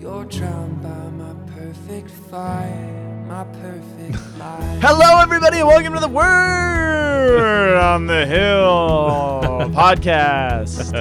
[0.00, 4.78] You're drowned by my perfect fire, my perfect lie.
[4.80, 9.40] Hello, everybody, and welcome to the Word on the Hill
[9.74, 10.92] podcast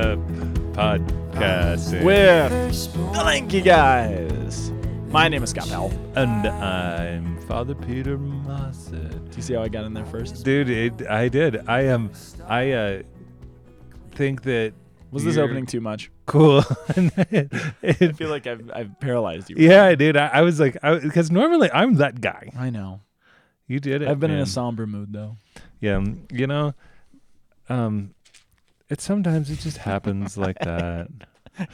[0.73, 2.03] Podcasting.
[2.03, 4.71] with First the Lanky Guys.
[5.07, 5.93] My name is Scott Powell.
[6.15, 9.31] and I'm Father Peter Mussett.
[9.31, 10.43] Do you see how I got in there first?
[10.43, 11.67] Dude, it, I did.
[11.69, 12.11] I am.
[12.47, 13.01] I uh,
[14.11, 14.73] think that
[15.11, 16.11] Was this opening too much?
[16.25, 16.63] cool?
[16.89, 17.11] I
[17.81, 19.55] It- feel like I've, I've paralyzed you.
[19.57, 20.17] yeah, dude.
[20.17, 22.51] I, I was like, because normally I'm that guy.
[22.57, 23.01] I know.
[23.67, 24.07] You did it.
[24.07, 24.43] I've been in man.
[24.43, 25.37] a somber mood, though.
[25.79, 26.73] Yeah, um, you know,
[27.69, 28.13] um,
[28.89, 31.07] it sometimes it just happens like that.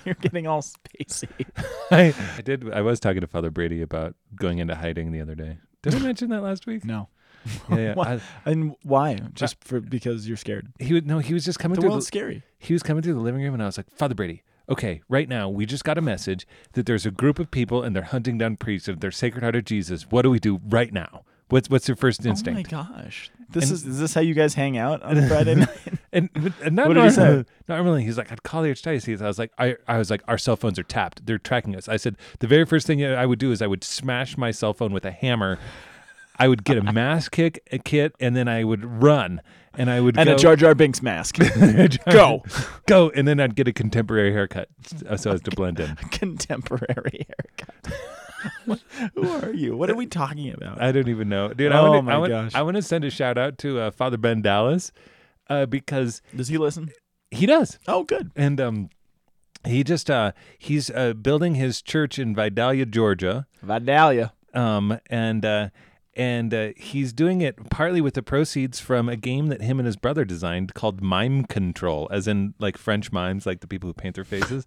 [0.03, 1.29] You're getting all spacey.
[1.91, 2.71] I, I did.
[2.73, 5.57] I was talking to Father Brady about going into hiding the other day.
[5.83, 6.83] Did I mention that last week?
[6.83, 7.07] No.
[7.69, 7.93] Yeah, yeah.
[7.93, 8.07] What?
[8.07, 9.19] I- And why?
[9.33, 10.67] Just for because you're scared.
[10.79, 11.19] he would no.
[11.19, 11.89] He was just coming The through.
[11.91, 12.43] world's The, scary.
[12.59, 14.43] he was coming through the living room, and I was like, Father Brady.
[14.67, 17.95] Okay, right now we just got a message that there's a group of people and
[17.95, 20.09] they're hunting down priests of their Sacred Heart of Jesus.
[20.09, 21.23] What do we do right now?
[21.49, 22.73] What's what's your first instinct?
[22.73, 23.29] Oh my gosh.
[23.47, 25.69] This And- is is this how you guys hang out on Friday night?
[26.11, 26.29] And,
[26.63, 27.45] and not What did he normally, say?
[27.69, 29.21] normally he's like, I'd call the archdiocese.
[29.21, 31.27] I was like, I, I was like, our cell phones are tapped.
[31.27, 31.87] They're tracking us.
[31.87, 34.73] I said, the very first thing I would do is I would smash my cell
[34.73, 35.59] phone with a hammer.
[36.37, 39.41] I would get a mask kick a kit, and then I would run,
[39.77, 41.37] and I would and go, a Jar Jar Binks mask.
[42.11, 42.43] Go.
[42.87, 44.67] go, and then I'd get a contemporary haircut
[45.17, 45.95] so as to blend in.
[46.11, 47.93] Contemporary haircut.
[49.15, 49.75] Who are you?
[49.75, 50.81] What are we talking about?
[50.81, 51.71] I don't even know, dude.
[51.71, 52.55] Oh I want my I want, gosh.
[52.55, 54.91] I want to send a shout out to uh, Father Ben Dallas
[55.49, 56.91] uh, because Does he listen?
[57.31, 57.79] he does.
[57.87, 58.31] Oh, good.
[58.35, 58.89] and um
[59.65, 63.47] he just uh he's uh building his church in Vidalia, Georgia.
[63.63, 64.33] Vidalia.
[64.53, 65.69] Um and uh
[66.15, 69.85] and uh, he's doing it partly with the proceeds from a game that him and
[69.85, 73.93] his brother designed called Mime Control, as in like French mimes, like the people who
[73.93, 74.65] paint their faces,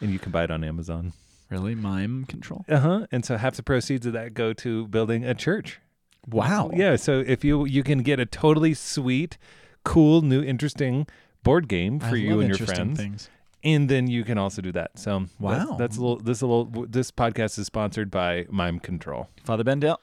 [0.00, 1.12] and you can buy it on Amazon.
[1.50, 1.74] Really?
[1.74, 2.64] Mime control?
[2.68, 3.06] Uh huh.
[3.10, 5.80] And so half the proceeds of that go to building a church.
[6.26, 6.70] Wow.
[6.74, 6.96] Yeah.
[6.96, 9.38] So if you you can get a totally sweet,
[9.82, 11.06] cool, new, interesting
[11.44, 12.98] board game I for you love and your friends.
[12.98, 13.30] Things.
[13.64, 14.98] and then you can also do that.
[14.98, 15.30] So that's-
[15.68, 15.76] Wow.
[15.78, 16.18] that's, a little.
[16.18, 16.86] This a little.
[16.86, 19.28] This podcast is sponsored by Mime Control.
[19.44, 19.98] Father Bendel.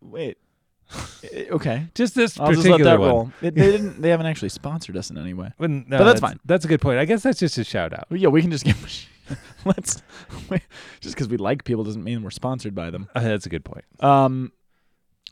[0.00, 0.38] Wait.
[1.50, 1.86] Okay.
[1.94, 3.08] Just this I'll just particular let that one.
[3.08, 3.32] roll.
[3.42, 4.00] It, they didn't.
[4.02, 5.52] They haven't actually sponsored us in any way.
[5.58, 6.40] But, no, But that's fine.
[6.44, 6.98] That's a good point.
[6.98, 8.06] I guess that's just a shout out.
[8.10, 9.06] Well, yeah, we can just give.
[9.64, 10.02] Let's.
[10.48, 10.62] Wait,
[11.00, 13.08] just because we like people doesn't mean we're sponsored by them.
[13.14, 13.84] Uh, that's a good point.
[14.00, 14.52] Um,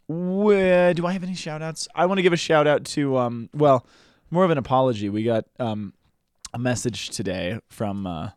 [0.09, 1.89] wh- do I have any shout outs?
[1.95, 3.87] I want to give a shout out to, um, well,
[4.31, 5.09] more of an apology.
[5.09, 5.95] We got um,
[6.55, 8.07] a message today from.
[8.07, 8.31] Uh,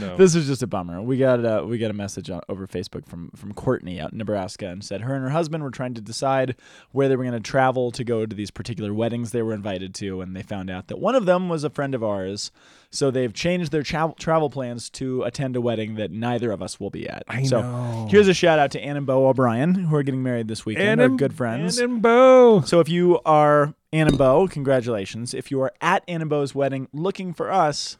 [0.00, 0.16] no.
[0.16, 1.00] this is just a bummer.
[1.02, 4.18] We got uh, we got a message on, over Facebook from from Courtney out in
[4.18, 6.56] Nebraska and said her and her husband were trying to decide
[6.92, 9.94] where they were going to travel to go to these particular weddings they were invited
[9.96, 12.50] to, and they found out that one of them was a friend of ours.
[12.90, 16.80] So they've changed their travel travel plans to attend a wedding that neither of us
[16.80, 17.24] will be at.
[17.28, 18.08] I so know.
[18.10, 21.00] here's a shout out to Ann and Bo O'Brien who are getting married this weekend.
[21.00, 21.78] and They're good friends.
[21.78, 22.62] Ann and Bo.
[22.62, 25.34] So if you are Ann and Bo, congratulations.
[25.34, 27.98] If you are at Ann and Bo's wedding looking for us,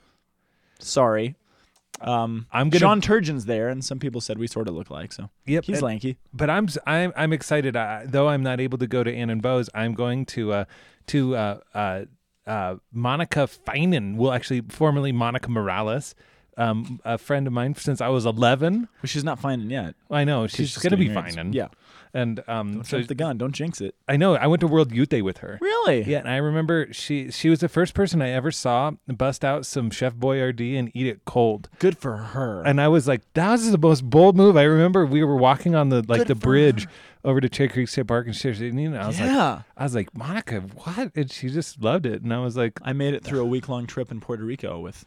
[0.78, 1.36] sorry.
[2.00, 5.12] Um, I'm gonna- Sean Turgeon's there, and some people said we sort of look like.
[5.12, 5.64] So Yep.
[5.64, 6.18] he's and- lanky.
[6.34, 7.74] but I'm I'm I'm excited.
[7.76, 10.64] I, though I'm not able to go to Ann and Bo's, I'm going to uh
[11.08, 12.04] to uh uh
[12.46, 14.16] uh Monica Feinen.
[14.16, 16.14] Well, actually, formerly Monica Morales.
[16.58, 18.80] Um, a friend of mine since I was 11.
[18.80, 19.94] Well, she's not finding yet.
[20.10, 21.34] I know she's, just gonna be getting married.
[21.34, 21.52] fine.
[21.52, 21.68] Yeah.
[22.14, 23.38] And um, So so the gun.
[23.38, 23.94] Don't jinx it.
[24.08, 25.58] I know I went to World Youth Day with her.
[25.60, 26.02] Really?
[26.02, 29.66] Yeah, and I remember she she was the first person I ever saw bust out
[29.66, 31.68] some Chef Boyardee and eat it cold.
[31.78, 32.62] Good for her.
[32.64, 34.56] And I was like, that was the most bold move.
[34.56, 36.86] I remember we were walking on the like Good the bridge
[37.24, 39.30] over to Cherry Creek State Park and she and I was like.
[39.76, 41.10] I was like, Monica, what?
[41.16, 42.22] And she just loved it.
[42.22, 44.78] And I was like, I made it through a week long trip in Puerto Rico
[44.78, 45.04] with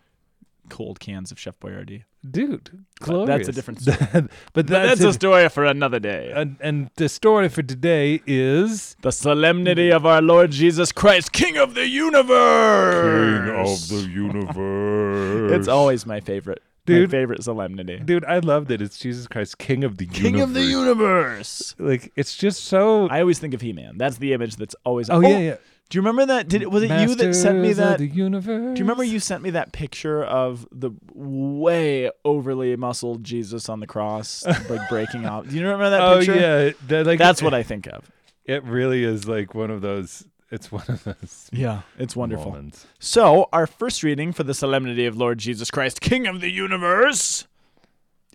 [0.69, 2.03] cold cans of Chef Boyardee.
[2.29, 4.27] dude, But that's a different story.
[4.53, 6.31] but that's, a story for another day.
[6.35, 11.57] and, and the story for today is the solemnity of our Lord Jesus Christ, King
[11.57, 13.49] of the universe.
[13.49, 15.51] King of the universe.
[15.51, 16.61] It's always my favorite.
[16.85, 17.09] Dude.
[17.09, 17.99] My favorite solemnity.
[18.03, 20.21] Dude, I love that it's Jesus Christ, King of the Universe.
[20.23, 20.49] King universe.
[20.49, 21.75] of the universe.
[21.77, 23.07] Like it's just so.
[23.09, 23.97] I always think of He-Man.
[23.99, 25.07] That's the image that's always.
[25.09, 25.55] oh, yeah, oh, yeah.
[25.89, 26.47] Do you remember that?
[26.47, 27.97] Did it was it you that sent me Masters that?
[27.97, 28.75] The universe.
[28.75, 33.79] Do you remember you sent me that picture of the way overly muscled Jesus on
[33.79, 35.49] the cross, like breaking off?
[35.49, 36.35] Do you remember that Oh picture?
[36.35, 38.09] yeah, that, like That's what I think of.
[38.45, 40.25] It really is like one of those.
[40.51, 41.49] It's one of those.
[41.51, 42.51] Yeah, it's wonderful.
[42.51, 42.85] moments.
[42.99, 47.47] So, our first reading for the solemnity of Lord Jesus Christ, King of the universe,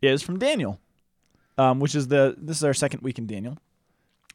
[0.03, 0.81] is from Daniel,
[1.59, 3.59] um, which is the this is our second week in Daniel.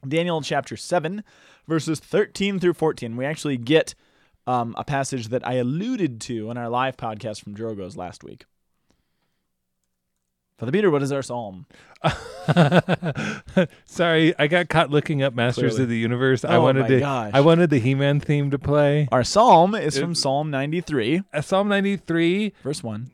[0.06, 1.22] Daniel chapter seven,
[1.70, 3.16] verses thirteen through fourteen.
[3.16, 3.94] We actually get
[4.46, 8.44] um, a passage that I alluded to in our live podcast from Drogos last week.
[10.58, 11.64] Father Peter, what is our psalm?
[13.86, 15.82] Sorry, I got caught looking up Masters Clearly.
[15.84, 16.44] of the Universe.
[16.44, 17.00] I Oh wanted my to.
[17.00, 17.30] gosh.
[17.32, 19.08] I wanted the He-Man theme to play.
[19.10, 23.10] Our psalm is from Psalm 93, Uh, Psalm 93, verse 1.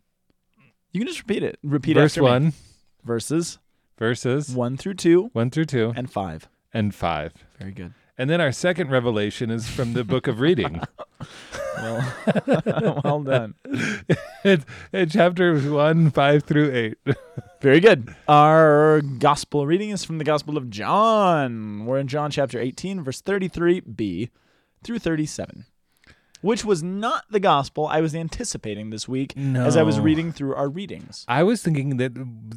[0.92, 1.58] You can just repeat it.
[1.62, 2.28] Repeat verse after me.
[2.28, 2.52] one,
[3.04, 3.58] Verses
[3.98, 6.48] verses 1 through 2 one through two, and 5.
[6.74, 7.32] and five.
[7.60, 7.94] Very good.
[8.18, 10.80] And then our second revelation is from the book of reading.
[11.76, 12.14] Well,
[13.04, 13.54] well done.
[14.44, 16.96] it's, it's chapters one, five through eight.
[17.60, 18.14] Very good.
[18.28, 21.84] Our gospel reading is from the Gospel of John.
[21.84, 24.30] We're in John chapter 18, verse 33b
[24.82, 25.66] through 37,
[26.46, 30.54] which was not the gospel I was anticipating this week as I was reading through
[30.54, 31.24] our readings.
[31.28, 32.12] I was thinking that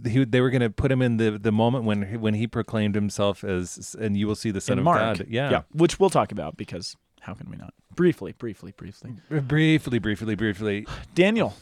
[0.08, 2.48] he, they were going to put him in the, the moment when he- when he
[2.48, 5.18] proclaimed himself as, and you will see the Son in of Mark.
[5.18, 5.28] God.
[5.30, 5.50] Yeah.
[5.52, 5.62] yeah.
[5.74, 7.74] Which we'll talk about because how can we not?
[7.96, 9.16] Briefly, briefly, briefly.
[9.30, 10.86] Briefly, briefly, briefly.
[11.16, 11.54] Daniel.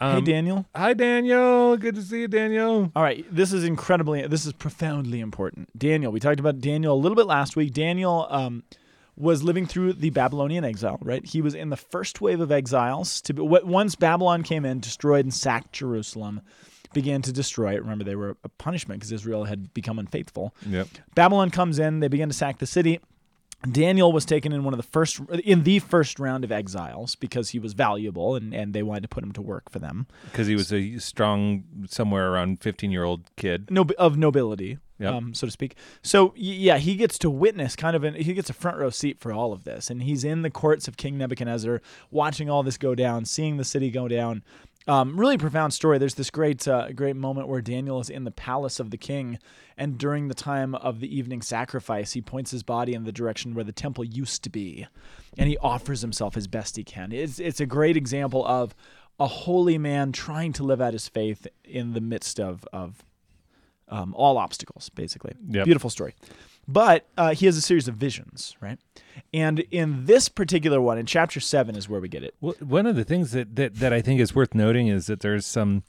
[0.00, 0.66] hey, Um, Daniel.
[0.74, 1.76] Hi, Daniel.
[1.76, 2.90] Good to see you, Daniel.
[2.96, 5.76] All right, this is incredibly, this is profoundly important.
[5.78, 7.72] Daniel, we talked about Daniel a little bit last week.
[7.74, 8.62] Daniel um,
[9.16, 11.24] was living through the Babylonian exile, right?
[11.24, 13.20] He was in the first wave of exiles.
[13.22, 16.42] To be, once Babylon came in, destroyed and sacked Jerusalem,
[16.92, 17.82] began to destroy it.
[17.82, 20.54] Remember, they were a punishment because Israel had become unfaithful.
[20.68, 20.88] Yep.
[21.14, 23.00] Babylon comes in, they begin to sack the city.
[23.72, 27.50] Daniel was taken in one of the first in the first round of exiles because
[27.50, 30.06] he was valuable and, and they wanted to put him to work for them.
[30.30, 33.70] Because he was a strong, somewhere around 15 year old kid.
[33.70, 35.12] no, of nobility, Yep.
[35.12, 35.76] um, so to speak.
[36.02, 39.18] So yeah, he gets to witness kind of an he gets a front row seat
[39.20, 42.78] for all of this, and he's in the courts of King Nebuchadnezzar, watching all this
[42.78, 44.42] go down, seeing the city go down.
[44.88, 45.98] Um, really profound story.
[45.98, 49.38] There's this great uh, great moment where Daniel is in the palace of the king,
[49.76, 53.54] and during the time of the evening sacrifice, he points his body in the direction
[53.54, 54.86] where the temple used to be,
[55.36, 57.10] and he offers himself as best he can.
[57.10, 58.76] It's it's a great example of
[59.18, 63.04] a holy man trying to live out his faith in the midst of of
[63.88, 65.34] um, all obstacles, basically.
[65.48, 65.64] Yep.
[65.64, 66.14] Beautiful story.
[66.68, 68.78] But uh, he has a series of visions, right?
[69.32, 72.34] And in this particular one, in chapter seven, is where we get it.
[72.40, 75.20] Well, one of the things that, that, that I think is worth noting is that
[75.20, 75.84] there's some,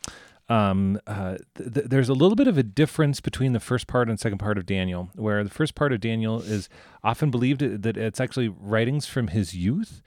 [0.49, 4.07] um, uh, th- th- there's a little bit of a difference between the first part
[4.07, 6.69] and second part of Daniel, where the first part of Daniel is
[7.03, 10.03] often believed that it's actually writings from his youth.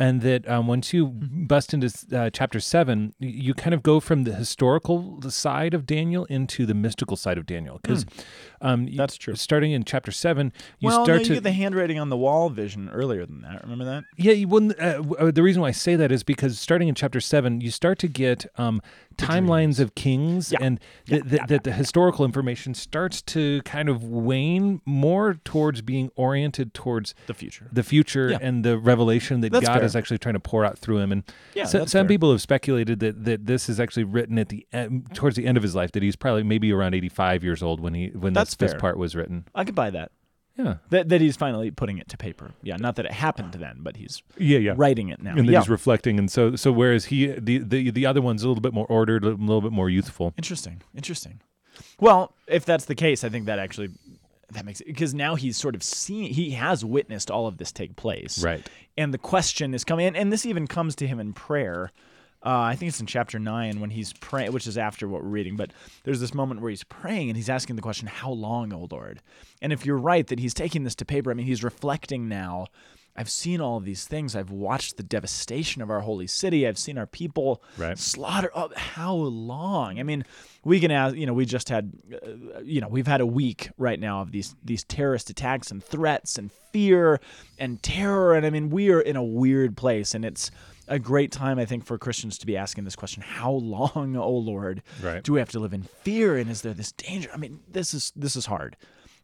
[0.00, 4.22] And that um, once you bust into uh, chapter seven, you kind of go from
[4.24, 7.80] the historical side of Daniel into the mystical side of Daniel.
[7.82, 8.06] Because
[8.60, 9.34] um, That's true.
[9.34, 12.16] Starting in chapter seven, you well, start no, to you get the handwriting on the
[12.16, 13.62] wall vision earlier than that.
[13.64, 14.04] Remember that?
[14.16, 14.78] yeah, you wouldn't.
[14.80, 17.70] Uh, uh, the reason why I say that is because starting in chapter seven, you
[17.72, 18.80] start to get um,
[19.16, 20.58] timelines of kings, Yeah.
[20.60, 26.10] and th- th- that the historical information starts to kind of wane more towards being
[26.14, 27.68] oriented towards The future.
[27.72, 28.38] the future Yeah.
[28.40, 29.87] and the revelation that That's God fair.
[29.88, 31.12] Is actually trying to pour out through him.
[31.12, 31.22] And
[31.54, 32.08] Yeah, so- some fair.
[32.08, 35.56] people have speculated that, that this is actually written at the end, towards the end
[35.56, 35.92] of his life.
[35.92, 38.80] That he's probably maybe around eighty five years old when he when That's this, this
[38.80, 39.46] part was written.
[39.54, 40.12] I could buy that.
[40.56, 41.08] Yeah, that.
[41.08, 42.52] That he's finally putting it to paper.
[42.62, 44.74] Yeah, not that it happened then, but he's yeah, yeah.
[44.76, 45.36] writing it now.
[45.36, 45.60] and yeah.
[45.60, 48.72] he's reflecting and so so whereas he the, the the other one's a little bit
[48.74, 50.82] more ordered a little bit more youthful Interesting.
[50.96, 51.40] Interesting.
[52.00, 53.90] Well, if that's the case, I think that actually
[54.52, 57.72] that makes it because now he's sort of seen he has witnessed all of this
[57.72, 58.42] take place.
[58.42, 58.68] Right.
[58.96, 61.92] And the question is coming and, and this even comes to him in prayer.
[62.44, 65.28] Uh, I think it's in chapter nine when he's praying, which is after what we're
[65.28, 65.56] reading.
[65.56, 65.72] But
[66.04, 69.20] there's this moment where he's praying and he's asking the question, "How long, O Lord?"
[69.60, 72.68] And if you're right that he's taking this to paper, I mean, he's reflecting now.
[73.18, 74.36] I've seen all of these things.
[74.36, 76.68] I've watched the devastation of our holy city.
[76.68, 77.98] I've seen our people Right.
[77.98, 78.48] slaughter.
[78.54, 79.98] Oh, how long?
[79.98, 80.24] I mean,
[80.64, 81.16] we can ask.
[81.16, 84.30] You know, we just had, uh, you know, we've had a week right now of
[84.30, 87.20] these these terrorist attacks and threats and fear
[87.58, 88.34] and terror.
[88.34, 90.52] And I mean, we are in a weird place, and it's
[90.86, 94.30] a great time, I think, for Christians to be asking this question: How long, O
[94.30, 95.24] Lord, Right.
[95.24, 96.36] do we have to live in fear?
[96.36, 97.30] And is there this danger?
[97.34, 98.76] I mean, this is this is hard.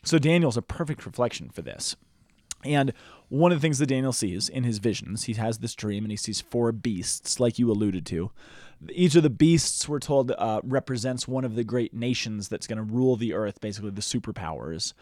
[0.02, 1.96] So Daniel's a perfect reflection for this.
[2.64, 2.92] And
[3.28, 6.10] one of the things that Daniel sees in his visions, he has this dream and
[6.10, 8.30] he sees four beasts, like you alluded to.
[8.90, 12.76] Each of the beasts, we're told, uh, represents one of the great nations that's going
[12.76, 14.92] to rule the earth, basically the superpowers,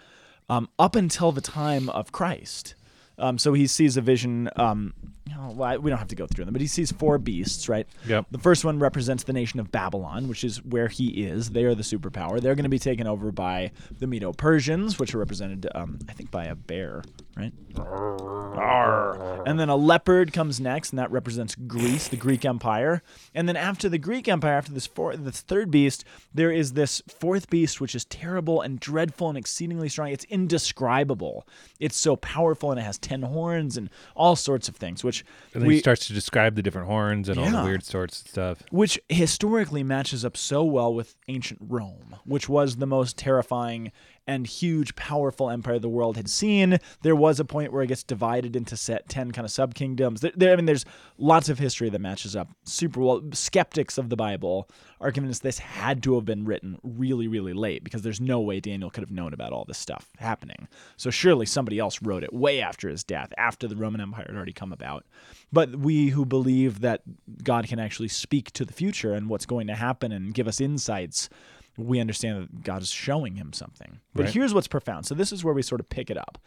[0.48, 2.74] um, up until the time of Christ.
[3.18, 4.48] Um, so he sees a vision.
[4.56, 4.94] Um,
[5.38, 7.86] oh, well, we don't have to go through them, but he sees four beasts, right?
[8.06, 8.26] Yep.
[8.30, 11.50] The first one represents the nation of Babylon, which is where he is.
[11.50, 12.40] They are the superpower.
[12.40, 16.12] They're going to be taken over by the Medo Persians, which are represented, um, I
[16.12, 17.02] think, by a bear,
[17.36, 17.52] right?
[17.78, 19.42] Arr.
[19.46, 23.02] And then a leopard comes next, and that represents Greece, the Greek Empire.
[23.34, 26.04] And then after the Greek Empire, after this four, this third beast,
[26.34, 30.08] there is this fourth beast, which is terrible and dreadful and exceedingly strong.
[30.08, 31.46] It's indescribable.
[31.80, 35.62] It's so powerful, and it has ten horns and all sorts of things, which And
[35.62, 38.28] then we he starts to describe the different horns and all the weird sorts of
[38.28, 38.62] stuff.
[38.70, 43.92] which historically matches up so well with ancient Rome, which was the most terrifying
[44.26, 46.78] and huge, powerful empire the world had seen.
[47.02, 50.20] There was a point where it gets divided into set ten kind of sub kingdoms.
[50.20, 50.84] There, there, I mean, there's
[51.18, 53.22] lots of history that matches up super well.
[53.32, 54.68] Skeptics of the Bible
[55.00, 58.60] are convinced this had to have been written really, really late because there's no way
[58.60, 60.68] Daniel could have known about all this stuff happening.
[60.96, 64.36] So surely somebody else wrote it way after his death, after the Roman Empire had
[64.36, 65.04] already come about.
[65.52, 67.02] But we who believe that
[67.42, 70.60] God can actually speak to the future and what's going to happen and give us
[70.60, 71.28] insights,
[71.76, 74.00] we understand that God is showing him something.
[74.14, 74.34] But Right.
[74.34, 75.06] here's what's profound.
[75.06, 76.38] So this is where we sort of pick it up.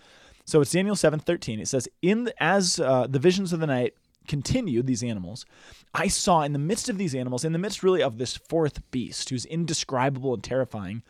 [0.45, 1.59] So it's Daniel 7:13.
[1.59, 3.93] It says, "In the, as uh, the visions of the night
[4.27, 5.45] continued these animals,
[5.93, 8.79] I saw in the midst of these animals, in the midst really of this fourth
[8.91, 11.01] beast who's indescribable and terrifying,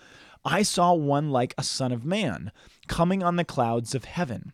[0.46, 2.52] I saw one like a son of man
[2.88, 4.54] coming on the clouds of heaven."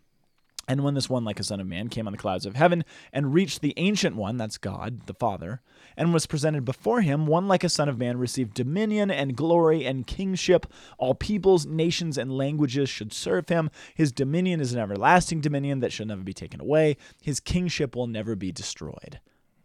[0.67, 2.85] And when this one, like a son of man, came on the clouds of heaven
[3.11, 5.61] and reached the ancient one, that's God, the Father,
[5.97, 9.85] and was presented before him, one like a son of man received dominion and glory
[9.85, 10.65] and kingship.
[10.97, 13.69] All peoples, nations, and languages should serve him.
[13.95, 16.97] His dominion is an everlasting dominion that shall never be taken away.
[17.21, 19.19] His kingship will never be destroyed.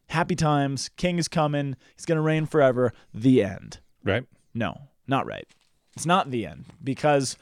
[0.08, 2.92] Happy times, king is coming, he's going to reign forever.
[3.12, 3.80] The end.
[4.04, 4.24] Right?
[4.54, 5.46] No, not right.
[5.94, 7.36] It's not the end because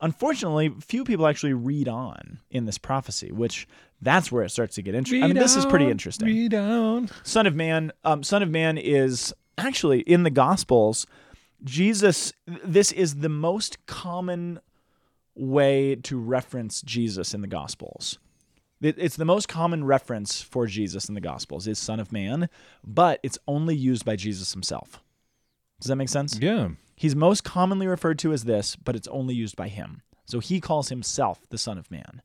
[0.00, 3.66] unfortunately, few people actually read on in this prophecy, which
[4.00, 5.24] that's where it starts to get interesting.
[5.24, 6.28] I mean, this is pretty interesting.
[6.28, 7.10] Read on.
[7.22, 11.06] Son of Man, um, Son of Man is actually in the Gospels.
[11.64, 14.60] Jesus, this is the most common
[15.34, 18.18] way to reference Jesus in the Gospels.
[18.80, 22.48] It's the most common reference for Jesus in the Gospels is Son of Man,
[22.84, 25.00] but it's only used by Jesus himself.
[25.80, 26.38] Does that make sense?
[26.40, 26.68] Yeah.
[26.98, 30.02] He's most commonly referred to as this, but it's only used by him.
[30.26, 32.22] So he calls himself the Son of Man,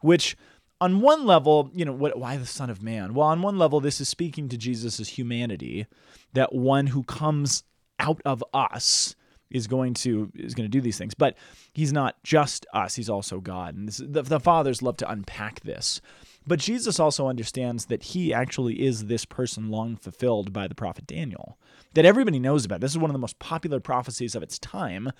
[0.00, 0.36] which
[0.80, 3.14] on one level, you know, what, why the Son of Man?
[3.14, 5.86] Well, on one level, this is speaking to Jesus' humanity,
[6.32, 7.62] that one who comes
[7.98, 9.14] out of us
[9.50, 11.14] is going to is going to do these things.
[11.14, 11.36] But
[11.72, 13.76] he's not just us; he's also God.
[13.76, 16.00] And this, the, the fathers love to unpack this.
[16.46, 21.06] But Jesus also understands that he actually is this person long fulfilled by the prophet
[21.06, 21.58] Daniel,
[21.94, 22.80] that everybody knows about.
[22.80, 25.10] This is one of the most popular prophecies of its time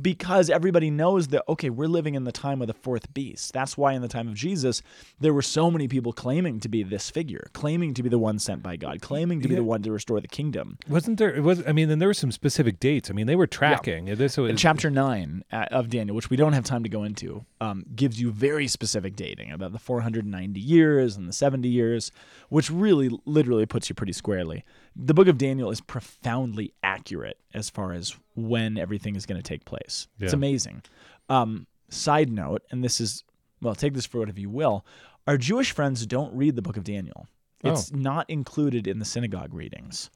[0.00, 3.52] because everybody knows that, okay, we're living in the time of the fourth beast.
[3.52, 4.82] That's why in the time of Jesus,
[5.20, 8.38] there were so many people claiming to be this figure, claiming to be the one
[8.38, 9.60] sent by God, claiming to be Yeah.
[9.60, 10.78] the one to restore the kingdom.
[10.88, 11.32] Wasn't there?
[11.32, 11.62] It was.
[11.66, 13.10] I mean, then there were some specific dates.
[13.10, 14.06] I mean, they were tracking.
[14.06, 17.04] This was And chapter 9 uh, of Daniel, which we don't have time to go
[17.04, 22.12] into, um, gives you very specific dating about the 490 years and the 70 years,
[22.48, 24.64] which really literally puts you pretty squarely.
[24.96, 29.48] The book of Daniel is profoundly accurate as far as when everything is going to
[29.48, 30.08] take place.
[30.20, 30.82] It's amazing.
[31.28, 33.24] Um, side note, and this is,
[33.60, 34.84] well, take this for whatever you will,
[35.26, 37.26] our Jewish friends don't read the book of Daniel.
[37.64, 40.10] It's not included in the synagogue readings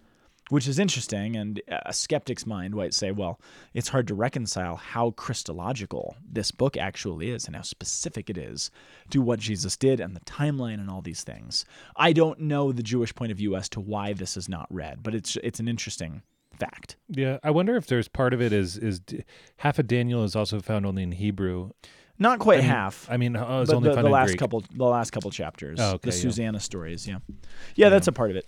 [0.48, 1.36] which is interesting.
[1.36, 3.40] And a skeptic's mind might say, well,
[3.74, 8.70] it's hard to reconcile how Christological this book actually is and how specific it is
[9.10, 11.64] to what Jesus did and the timeline and all these things.
[11.96, 15.02] I don't know the Jewish point of view as to why this is not read,
[15.02, 16.22] but it's it's an interesting
[16.58, 16.96] fact.
[17.08, 19.00] Yeah, I wonder if there's part of it is is
[19.58, 21.70] half of Daniel is also found only in Hebrew.
[22.18, 23.06] Not quite I mean- half.
[23.10, 24.38] I mean, uh, oh, it's only the, found the in last Greek.
[24.38, 26.22] couple the last couple chapters Oh, okay, the yeah.
[26.22, 27.18] susanna stories yeah
[27.74, 28.46] yeah that's a part of it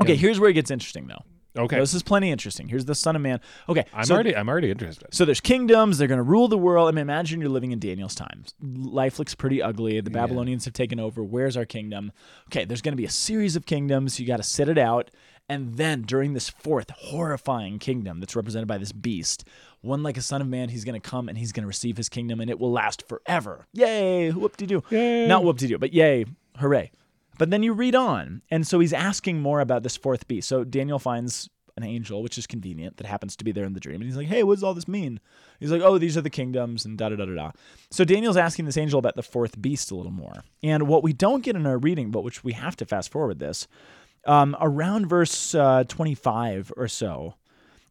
[0.00, 1.22] okay here's where it gets interesting though
[1.58, 4.48] Okay, this is plenty interesting here's the son of man okay I'm so already I'm
[4.48, 5.12] already interested.
[5.12, 5.98] So there's kingdoms.
[5.98, 6.88] They're going to rule the world.
[6.88, 8.54] I mean, imagine you're living in Daniel's times.
[8.62, 10.00] Life looks pretty ugly.
[10.00, 11.24] The Babylonians have taken over.
[11.24, 12.12] Where's our kingdom?
[12.46, 14.20] Okay, there's going to be a series of kingdoms.
[14.20, 15.10] You got to sit it out.
[15.48, 19.44] And then during this fourth horrifying kingdom that's represented by this beast,
[19.80, 21.96] one like a son of man, he's going to come and he's going to receive
[21.96, 23.66] his kingdom and it will last forever.
[23.72, 24.30] Yay!
[24.30, 24.84] Whoop de doo.
[24.90, 25.26] Yay.
[25.26, 26.24] Not whoop de doo, but yay!
[26.58, 26.92] Hooray!
[27.40, 30.46] But then you read on, and so he's asking more about this fourth beast.
[30.46, 33.80] So Daniel finds an angel, which is convenient, that happens to be there in the
[33.80, 33.94] dream.
[33.94, 35.20] And he's like, hey, what does all this mean?
[35.58, 37.50] He's like, oh, these are the kingdoms, and da da da da da.
[37.90, 40.44] So Daniel's asking this angel about the fourth beast a little more.
[40.62, 43.38] And what we don't get in our reading, but which we have to fast forward
[43.38, 43.66] this,
[44.26, 47.36] um, around verse uh, 25 or so,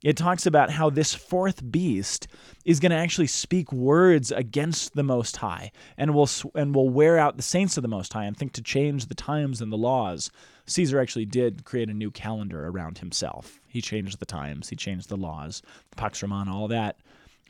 [0.03, 2.27] it talks about how this fourth beast
[2.63, 7.17] is going to actually speak words against the Most High and will and will wear
[7.17, 9.77] out the saints of the Most High and think to change the times and the
[9.77, 10.31] laws.
[10.67, 13.59] Caesar actually did create a new calendar around himself.
[13.67, 16.97] He changed the times, he changed the laws, the Pax Romana, all that.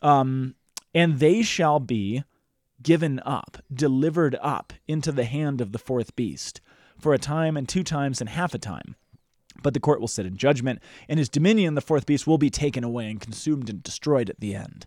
[0.02, 0.56] Um,
[0.96, 2.24] and they shall be
[2.82, 6.62] given up, delivered up into the hand of the fourth beast
[6.98, 8.96] for a time and two times and half a time
[9.62, 12.50] But the court will sit in judgment, and his dominion, the fourth beast, will be
[12.50, 14.86] taken away and consumed and destroyed at the end.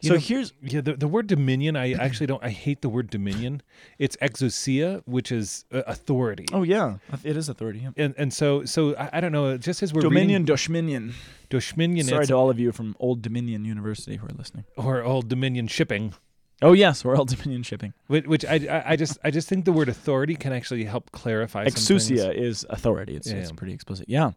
[0.00, 2.88] You so know, here's Yeah, the, the word dominion, I actually don't, I hate the
[2.88, 3.62] word dominion.
[3.98, 6.44] It's exousia, which is uh, authority.
[6.52, 7.80] oh yeah, it is authority.
[7.80, 7.90] Yeah.
[8.04, 11.14] And and so so I, I don't know, just as we're Dominion, reading Dominion.
[11.50, 14.64] Dominion Sorry to all of you from Old Dominion University who are listening.
[14.76, 16.14] or old Dominion shipping,
[16.62, 17.92] Oh yes, we're Old Dominion shipping.
[18.06, 21.10] which, which I, I I just I just think the word authority can actually help
[21.12, 21.66] clarify.
[21.66, 23.16] Exousia is authority.
[23.16, 24.08] It's, Yeah, it's pretty explicit.
[24.08, 24.30] Yeah,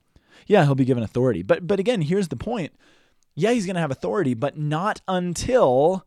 [0.47, 1.43] yeah, he'll be given authority.
[1.43, 2.73] But but again, here's the point.
[3.35, 6.05] Yeah, he's going to have authority, but not until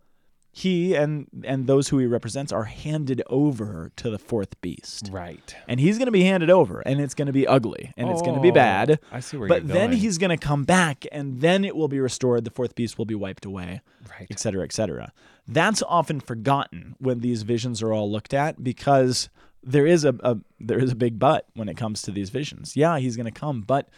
[0.51, 5.09] he and and those who he represents are handed over to the fourth beast.
[5.13, 5.55] Right.
[5.69, 8.23] And he's going to be handed over, and it's going to be ugly, and it's
[8.23, 8.99] going to be Oh, bad.
[9.13, 10.01] I see where But you're then going.
[10.01, 12.45] he's going to come back, and then it will be restored.
[12.45, 14.27] The fourth beast will be wiped away right.
[14.31, 15.13] et cetera, et cetera.
[15.47, 19.29] That's often forgotten when these visions are all looked at because
[19.63, 22.77] there is a, a there is a big but when it comes to these visions.
[22.77, 23.89] Yeah, he's going to come, but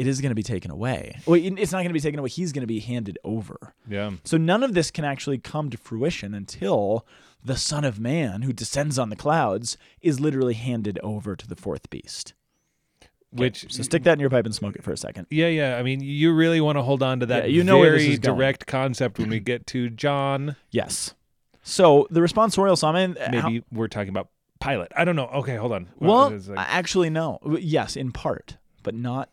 [0.00, 1.18] it is going to be taken away.
[1.26, 2.30] Well, it's not going to be taken away.
[2.30, 3.74] He's going to be handed over.
[3.88, 4.12] Yeah.
[4.24, 7.06] So none of this can actually come to fruition until
[7.44, 11.56] the Son of Man, who descends on the clouds, is literally handed over to the
[11.56, 12.32] fourth beast.
[13.32, 15.26] Okay, Which so stick that in your pipe and smoke it for a second.
[15.30, 15.76] Yeah, yeah.
[15.76, 18.18] I mean, you really want to hold on to that Yeah, you know very is
[18.18, 18.36] going.
[18.36, 20.56] direct concept when we get to John.
[20.70, 21.14] Yes.
[21.62, 22.96] So the responsorial psalm.
[22.96, 24.30] and uh, how- Maybe we're talking about
[24.60, 24.88] Pilate.
[24.96, 25.26] I don't know.
[25.26, 25.88] Okay, hold on.
[25.98, 27.38] Well, it's like- actually, no.
[27.60, 29.28] Yes, in part, but not.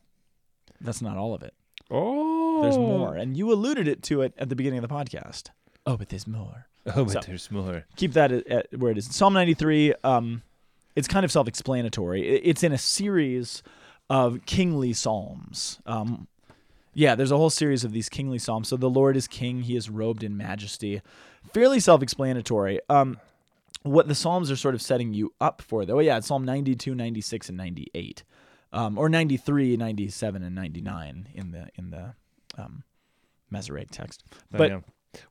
[0.81, 1.53] That's not all of it.
[1.91, 5.49] oh, There's more, and you alluded it to it at the beginning of the podcast.
[5.85, 6.67] Oh, but there's more.
[6.95, 7.85] Oh, but So- there's more.
[7.95, 9.05] Keep that at, at where it is.
[9.13, 9.93] Psalm 93.
[10.03, 10.41] Um,
[10.95, 12.21] it's kind of self-explanatory.
[12.29, 13.63] I- It's in a series
[14.09, 15.79] of kingly psalms.
[15.85, 16.27] Um,
[16.93, 18.67] yeah, there's a whole series of these kingly psalms.
[18.69, 21.01] So the Lord is king; He is robed in majesty.
[21.53, 22.79] Fairly self-explanatory.
[22.89, 23.17] Um,
[23.83, 26.43] what the psalms are sort of setting you up for though Oh yeah it's psalm
[26.43, 28.23] 92 96 and 98
[28.73, 32.13] um, or 93 97 and 99 in the in the
[32.57, 32.83] um,
[33.49, 34.79] Masoretic text Oh, but yeah.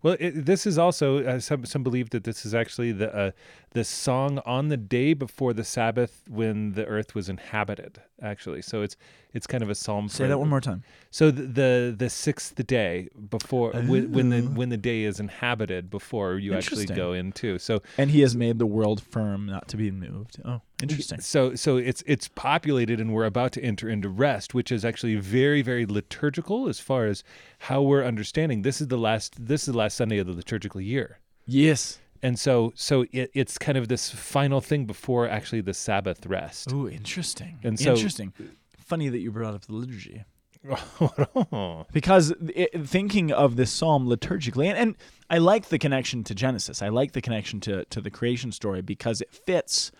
[0.02, 3.30] well, it, this is also uh, some some believe that this is actually the uh,
[3.76, 8.00] the song on the day before the Sabbath when the earth was inhabited.
[8.22, 8.96] Actually, so it's
[9.34, 10.08] it's kind of a psalm.
[10.08, 14.30] say for, that one more time So the the, the sixth day before when, when
[14.30, 14.54] the Oh.
[14.58, 17.58] when the day is inhabited before you actually go into.
[17.58, 21.54] So and he has made the world firm not to be moved oh interesting So
[21.54, 25.60] so it's it's populated and we're about to enter into rest, which is actually very
[25.60, 27.22] very liturgical as far as
[27.58, 28.62] how we're understanding.
[28.62, 31.18] This is the last this is the last Sunday of the liturgical year.
[31.46, 36.26] yes And so so it, it's kind of this final thing before actually the Sabbath
[36.26, 36.72] rest.
[36.72, 37.58] oh interesting.
[37.62, 38.32] And so- interesting.
[38.78, 40.24] Funny that you brought up the liturgy.
[41.92, 44.96] Because it, thinking of this psalm liturgically and, and
[45.30, 46.82] i like the connection to genesis.
[46.82, 49.92] I like the connection to, to the creation story because it fits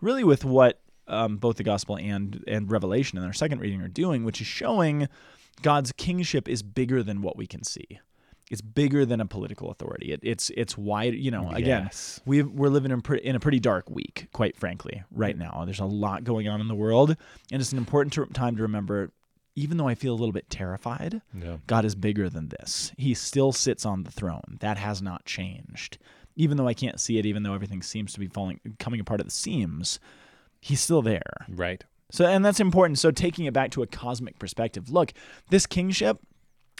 [0.00, 3.88] really with what um, both the gospel and and revelation in our second reading are
[3.88, 5.08] doing which is showing
[5.62, 7.98] god's kingship is bigger than what we can see
[8.50, 12.20] it's bigger than a political authority it, it's it's wide you know again Yes.
[12.26, 15.80] we we're living in, pre- in a pretty dark week quite frankly right now there's
[15.80, 17.16] a lot going on in the world
[17.50, 19.10] and it's an important time to remember
[19.56, 21.56] even though i feel a little bit terrified Yeah.
[21.66, 22.92] God is bigger than this.
[22.98, 24.58] He still sits on the throne.
[24.60, 25.98] That has not changed.
[26.36, 29.20] Even though I can't see it, even though everything seems to be falling coming apart
[29.20, 30.00] at the seams,
[30.60, 31.46] he's still there.
[31.48, 31.84] Right.
[32.10, 32.98] So and that's important.
[32.98, 34.90] So taking it back to a cosmic perspective.
[34.90, 35.12] Look,
[35.50, 36.18] this kingship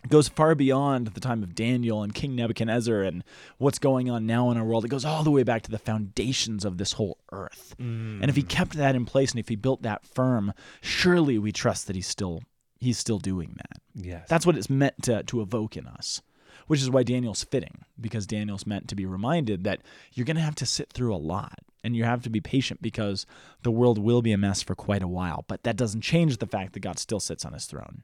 [0.09, 3.25] goes far beyond the time of Daniel and King Nebuchadnezzar and
[3.59, 4.85] what's going on now in our world.
[4.85, 7.75] It goes all the way back to the foundations of this whole earth.
[8.23, 8.49] And if he mm.
[8.49, 12.07] kept that in place and if he built that firm, surely we trust that he's
[12.07, 12.43] still
[12.81, 13.81] he's still doing that.
[13.95, 14.29] Yes.
[14.29, 16.21] That's what it's meant to, to evoke in us,
[16.67, 19.81] which is why Daniel's fitting, because Daniel's meant to be reminded that
[20.12, 22.83] you're going to have to sit through a lot and you have to be patient
[22.83, 23.27] because
[23.62, 25.45] the world will be a mess for quite a while.
[25.49, 28.03] But that doesn't change the fact that God still sits on his throne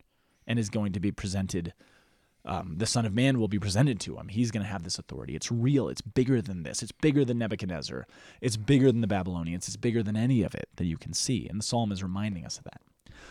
[0.50, 1.72] and is going to be presented.
[2.44, 4.26] Um, the Son of Man will be presented to him.
[4.26, 5.36] He's going to have this authority.
[5.36, 5.88] It's real.
[5.88, 6.82] It's bigger than this.
[6.82, 8.04] It's bigger than Nebuchadnezzar.
[8.40, 9.68] It's bigger than the Babylonians.
[9.68, 11.46] It's bigger than any of it that you can see.
[11.48, 12.80] And the psalm is reminding us of that.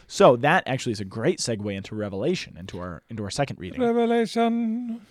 [0.08, 3.82] So that actually is a great segue into Revelation, into our into our second reading,
[3.82, 5.01] Revelation.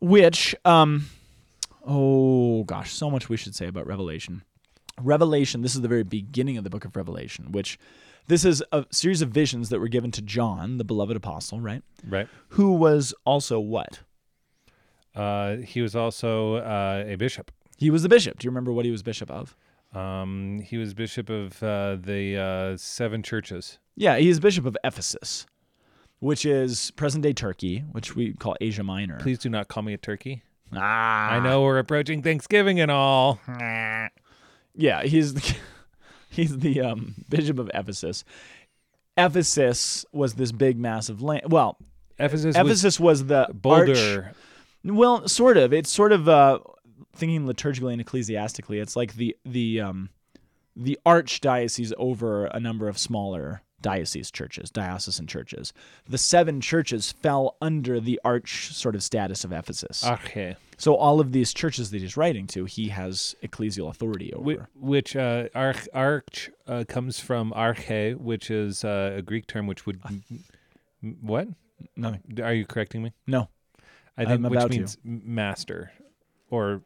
[0.00, 1.06] which um,
[1.84, 4.42] oh gosh, so much we should say about Revelation.
[5.00, 5.62] Revelation.
[5.62, 7.78] This is the very beginning of the book of Revelation, which
[8.28, 11.82] this is a series of visions that were given to John, the beloved apostle, right?
[12.06, 12.28] Right.
[12.50, 14.00] Who was also what?
[15.14, 17.50] Uh, he was also uh, a bishop.
[17.76, 18.38] He was the bishop.
[18.38, 19.56] Do you remember what he was bishop of?
[19.92, 23.78] Um, he was bishop of uh, the uh, seven churches.
[23.94, 25.46] Yeah, he is bishop of Ephesus,
[26.20, 29.18] which is present day Turkey, which we call Asia Minor.
[29.20, 30.42] Please do not call me a turkey.
[30.74, 33.38] Ah, I know we're approaching Thanksgiving and all.
[34.74, 35.56] Yeah, he's the,
[36.32, 38.24] he's the um, bishop of Ephesus.
[39.16, 41.44] Ephesus was this big, massive land.
[41.52, 41.76] Well,
[42.18, 44.26] Ephesus, Ephesus was, the Boulder.
[44.26, 44.36] arch-
[44.84, 45.72] well, sort of.
[45.72, 46.60] It's sort of uh,
[47.14, 48.78] thinking liturgically and ecclesiastically.
[48.78, 50.08] It's like the the um,
[50.74, 55.72] the archdiocese over a number of smaller diocese churches, diocesan churches.
[56.08, 60.04] The seven churches fell under the arch sort of status of Ephesus.
[60.06, 60.56] Okay.
[60.78, 64.44] so all of these churches that he's writing to, he has ecclesial authority over.
[64.44, 69.66] whi- which uh, arch, arch uh, comes from arche, which is uh, a Greek term
[69.66, 70.00] which would
[71.20, 71.48] what?
[71.96, 72.40] Nothing.
[72.42, 73.12] Are you correcting me?
[73.26, 73.48] No.
[74.16, 74.68] I think I'm which to.
[74.68, 75.90] means m- master
[76.50, 76.82] or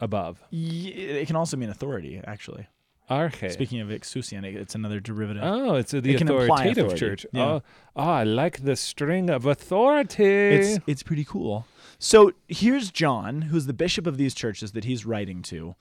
[0.00, 0.40] above.
[0.52, 2.66] It can also mean authority, actually.
[3.10, 3.50] Arche.
[3.52, 5.42] Speaking of exousian, it- it's another derivative.
[5.44, 7.26] Oh, it's the It authoritative church.
[7.32, 7.44] Yeah.
[7.44, 7.62] Oh,
[7.96, 10.24] oh, I like the string of authority.
[10.24, 11.66] It's it's pretty cool.
[11.98, 15.74] So here's John, who's the bishop of these churches that he's writing to.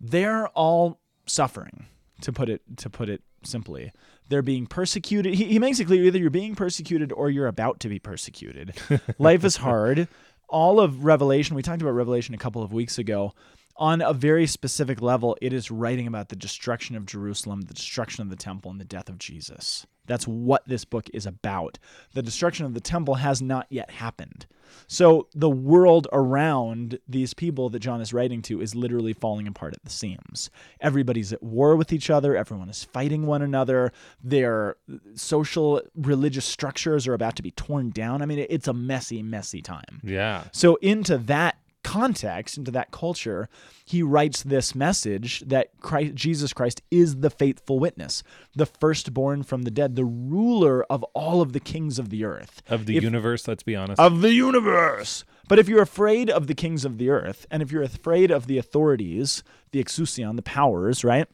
[0.00, 1.86] They're all suffering,
[2.22, 3.92] to put it to put it simply.
[4.28, 5.34] They're being persecuted.
[5.34, 8.74] He, he makes it clear either you're being persecuted or you're about to be persecuted.
[9.18, 10.08] Life is hard.
[10.48, 13.32] All of Revelation, we talked about Revelation a couple of weeks ago.
[13.76, 18.22] On a very specific level, it is writing about the destruction of Jerusalem, the destruction
[18.22, 19.86] of the temple, and the death of Jesus.
[20.06, 21.78] That's what this book is about.
[22.14, 24.46] The destruction of the temple has not yet happened.
[24.86, 29.74] So the world around these people that John is writing to is literally falling apart
[29.74, 30.50] at the seams.
[30.80, 33.92] Everybody's at war with each other, everyone is fighting one another.
[34.22, 34.76] Their
[35.14, 38.20] social religious structures are about to be torn down.
[38.20, 40.00] I mean, it's a messy, messy time.
[40.02, 40.44] yeah.
[40.52, 41.56] So, into that
[41.90, 43.48] context, into that culture,
[43.84, 48.22] he writes this message that Christ, Jesus Christ is the faithful witness,
[48.54, 52.62] the firstborn from the dead, the ruler of all of the kings of the earth,
[52.68, 53.98] Of the If- universe, let's be honest.
[54.00, 55.24] of the universe.
[55.48, 58.46] But if you're afraid of the kings of the earth, and if you're afraid of
[58.46, 61.26] the authorities, the exousion, the powers, right?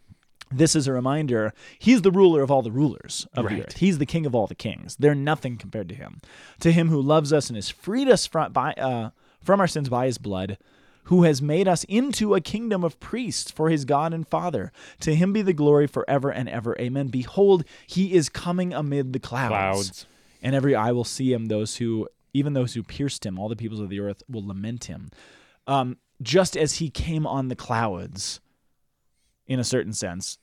[0.51, 1.53] This is a reminder.
[1.79, 3.65] He's the ruler of all the rulers of the Right.
[3.67, 3.77] earth.
[3.79, 4.97] He's the king of all the kings.
[4.97, 6.21] They're nothing compared to him.
[6.61, 9.11] To him who loves us and has freed us from by uh,
[9.47, 10.59] from our sins by his blood,
[11.05, 14.73] who has made us into a kingdom of priests for his God and Father.
[15.01, 16.77] To him be the glory forever and ever.
[16.81, 17.07] Amen.
[17.09, 20.07] Behold, he is coming amid the clouds Clouds.
[20.43, 23.57] and every eye will see him those who even those who pierced him all the
[23.57, 25.11] peoples of the earth will lament him
[25.69, 28.41] um, just as he came on the clouds
[29.47, 30.37] in a certain sense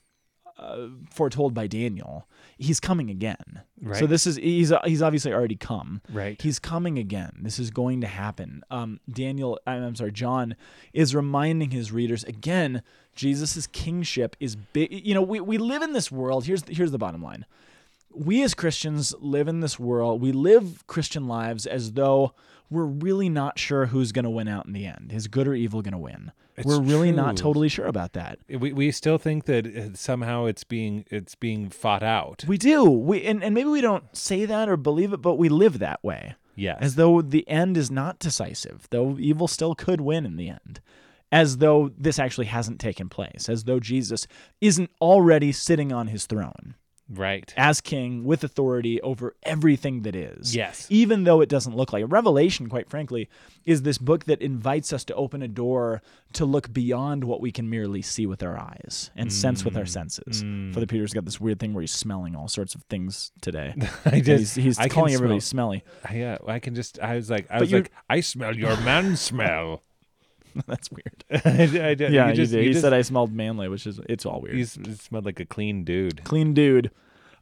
[0.58, 3.62] uh, foretold by daniel he's coming again.
[3.96, 6.02] So this is he's he's obviously already come.
[6.12, 6.42] Right.
[6.42, 7.40] he's coming again.
[7.42, 8.64] This is going to happen.
[8.72, 10.56] Um, daniel I'm sorry john
[10.94, 12.82] is reminding his readers again
[13.16, 16.46] jesus' kingship is big you know we, we live in this world.
[16.46, 17.46] Here's here's the bottom line
[18.16, 20.22] we as Christians live in this world.
[20.22, 22.34] We live Christian lives as though
[22.70, 25.12] we're really not sure who's going to win out in the end.
[25.14, 26.32] Is good or evil going to win?
[26.56, 28.38] It's we're really not totally sure about that.
[28.48, 32.46] we, we still think that uh, somehow it's being it's being fought out.
[32.48, 32.84] We do.
[32.84, 36.04] We and, and maybe we don't say that or believe it, but we live that
[36.04, 36.36] way.
[36.56, 36.78] Yes.
[36.82, 40.82] As though the end is not decisive, though evil still could win in the end.
[41.32, 44.28] As though this actually hasn't taken place, as though Jesus
[44.62, 46.76] isn't already sitting on his throne.
[47.10, 47.54] Right.
[47.58, 50.56] as king with authority over everything that is.
[50.56, 50.88] Yes.
[50.90, 52.08] Even though it doesn't look like it.
[52.08, 53.30] Revelation, quite frankly,
[53.66, 56.02] is this book that invites us to open a door
[56.34, 59.84] to look beyond what we can merely see with our eyes and sense with our
[59.84, 60.44] mm, senses.
[60.44, 60.74] Mm.
[60.74, 63.74] Father Peter's got this weird thing where he's smelling all sorts of things today.
[64.06, 66.20] I just he's he's calling everybody smell- smelly.
[66.20, 67.00] Yeah, I can just.
[67.00, 69.82] I was like, I But was like, I smell your man smell.
[70.68, 71.24] That's weird.
[71.46, 74.00] I, I, Yeah, you he just, you he just- said I smelled manly, which is
[74.10, 74.60] it's all weird.
[74.60, 76.24] s- smelled like a clean dude.
[76.24, 76.92] clean dude.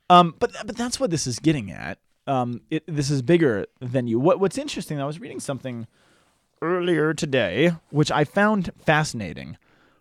[0.09, 1.97] Um, but but that's what this is getting at.
[2.27, 4.19] Um, it, this is bigger than you.
[4.19, 4.99] What what's interesting?
[5.01, 5.87] I was reading something
[6.61, 9.57] earlier today, which I found fascinating.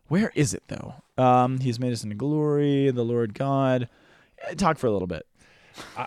[0.08, 0.94] Where is it though?
[1.16, 3.88] Um, he's made us into glory, the Lord God.
[4.48, 5.26] Eh, Talk for a little bit.
[5.96, 6.06] I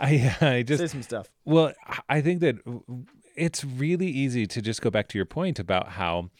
[0.40, 1.28] I just Say some stuff.
[1.44, 1.72] Well,
[2.08, 2.56] I think that
[3.34, 6.30] it's really easy to just go back to your point about how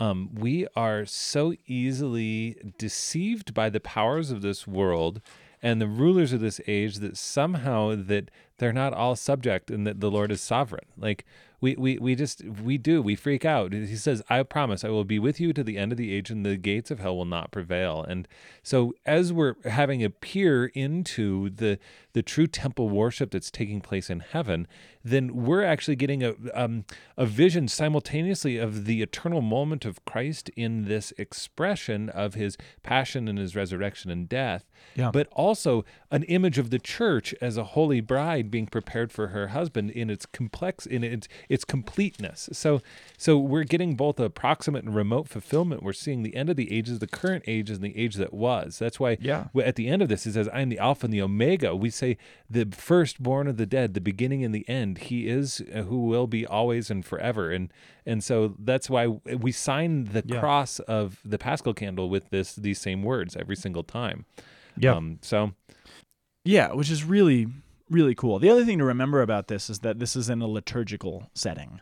[0.00, 5.20] um, we are so easily deceived by the powers of this world
[5.62, 10.00] and the rulers of this age that somehow that they're not all subject and that
[10.00, 10.86] the Lord is sovereign.
[10.96, 11.24] Like
[11.60, 13.72] we, we, we just we do we freak out.
[13.72, 16.30] He says, "I promise I will be with you to the end of the age,
[16.30, 18.28] and the gates of hell will not prevail." And
[18.62, 21.78] so, as we're having a peer into the
[22.12, 24.66] the true temple worship that's taking place in heaven,
[25.04, 26.84] then we're actually getting a um,
[27.16, 33.26] a vision simultaneously of the eternal moment of Christ in this expression of His passion
[33.26, 35.10] and His resurrection and death, Yeah.
[35.12, 39.28] but also an image of the church as a holy bride bride being prepared for
[39.28, 42.48] her husband in its complex in its its completeness.
[42.52, 42.80] So
[43.16, 45.82] so we're getting both approximate and remote fulfillment.
[45.82, 48.78] We're seeing the end of the ages, the current age, and the age that was.
[48.78, 49.48] That's why Yeah.
[49.64, 51.90] at the end of this it says, "I am the Alpha and the Omega." We
[51.90, 52.16] say
[52.50, 54.98] the firstborn of the dead, the beginning and the end.
[54.98, 57.50] He is uh, who will be always and forever.
[57.50, 57.72] And
[58.06, 60.40] and so that's why we sign the Yeah.
[60.40, 64.24] cross of the Paschal candle with this these same words every single time.
[64.78, 64.94] Yeah.
[64.94, 65.52] Um, so
[66.44, 67.46] Yeah, which is really,
[67.90, 68.38] really cool.
[68.38, 71.80] The other thing to remember about this is that this is in a liturgical setting.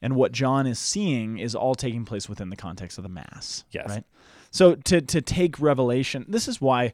[0.00, 3.64] And what John is seeing is all taking place within the context of the Mass.
[3.70, 3.88] Yes.
[3.88, 4.04] Right?
[4.50, 6.92] So to, to take Revelation, this is why,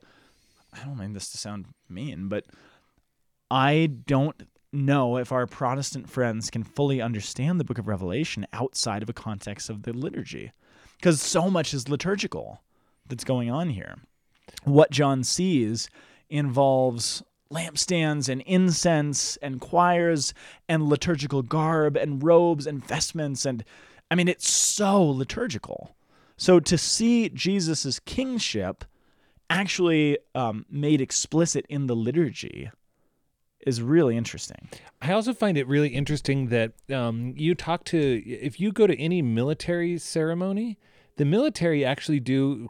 [0.72, 2.44] I don't mean this to sound mean, but
[3.50, 4.42] I don't
[4.72, 9.14] know if our Protestant friends can fully understand the book of Revelation outside of a
[9.14, 10.52] context of the liturgy.
[10.96, 12.60] Because so much is liturgical
[13.06, 13.96] that's going on here.
[14.64, 15.88] What John sees
[16.28, 20.34] involves lampstands and incense and choirs
[20.68, 23.64] and liturgical garb and robes and vestments and
[24.10, 25.94] I mean it's so liturgical.
[26.36, 28.84] So to see Jesus' kingship
[29.50, 32.70] actually um, made explicit in the liturgy
[33.66, 34.68] is really interesting.
[35.02, 38.98] I also find it really interesting that um, you talk to if you go to
[38.98, 40.78] any military ceremony,
[41.16, 42.68] the military actually do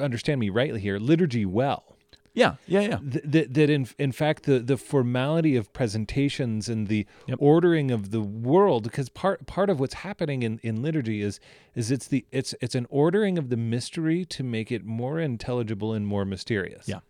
[0.00, 1.96] understand me rightly here liturgy well.
[2.32, 2.98] Yeah, yeah, yeah.
[2.98, 7.38] Th- that that in in fact the the formality of presentations and the Yep.
[7.40, 11.40] ordering of the world because part part of what's happening in, in liturgy is
[11.74, 15.92] is it's the it's it's an ordering of the mystery to make it more intelligible
[15.92, 17.00] and more mysterious Yeah.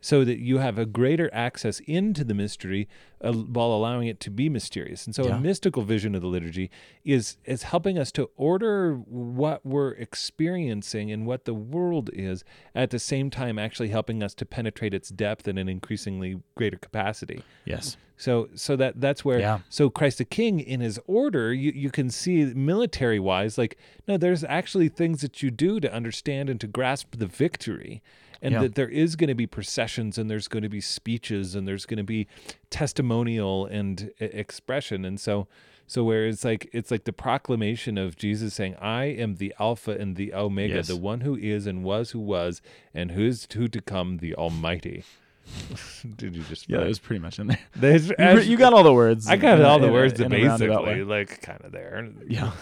[0.00, 2.88] So that you have a greater access into the mystery
[3.20, 5.06] uh, while allowing it to be mysterious.
[5.06, 5.36] And so Yeah.
[5.36, 6.70] a mystical vision of the liturgy
[7.04, 9.92] is is helping us to order what we're
[10.38, 14.94] experiencing and what the world is at the same time actually helping us to penetrate
[14.94, 17.42] its depth in an increasingly greater capacity.
[17.64, 17.96] Yes.
[18.16, 19.58] So so that that's where Yeah.
[19.68, 24.16] so Christ the King in his order you, you can see military wise like no
[24.16, 28.02] there's actually things that you do to understand and to grasp the victory
[28.42, 28.60] and Yeah.
[28.62, 31.86] that there is going to be processions and there's going to be speeches and there's
[31.86, 32.26] going to be
[32.70, 35.46] testimonial and expression and so
[35.86, 39.92] so where it's like it's like the proclamation of Jesus saying I am the alpha
[39.92, 40.88] and the omega Yes.
[40.88, 42.60] the one who is and was who was
[42.94, 45.02] and who is who to come the almighty
[46.16, 47.58] did you just Yeah, it was pretty much in there.
[47.74, 49.26] there's, You, you got all the words.
[49.26, 52.06] I got in all the in words in basically, like kind of there.
[52.28, 52.52] Yeah.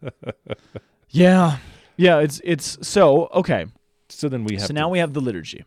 [1.10, 1.58] yeah.
[1.98, 3.66] Yeah, it's it's so okay.
[4.16, 4.66] So then we have.
[4.66, 5.64] So now we have the liturgy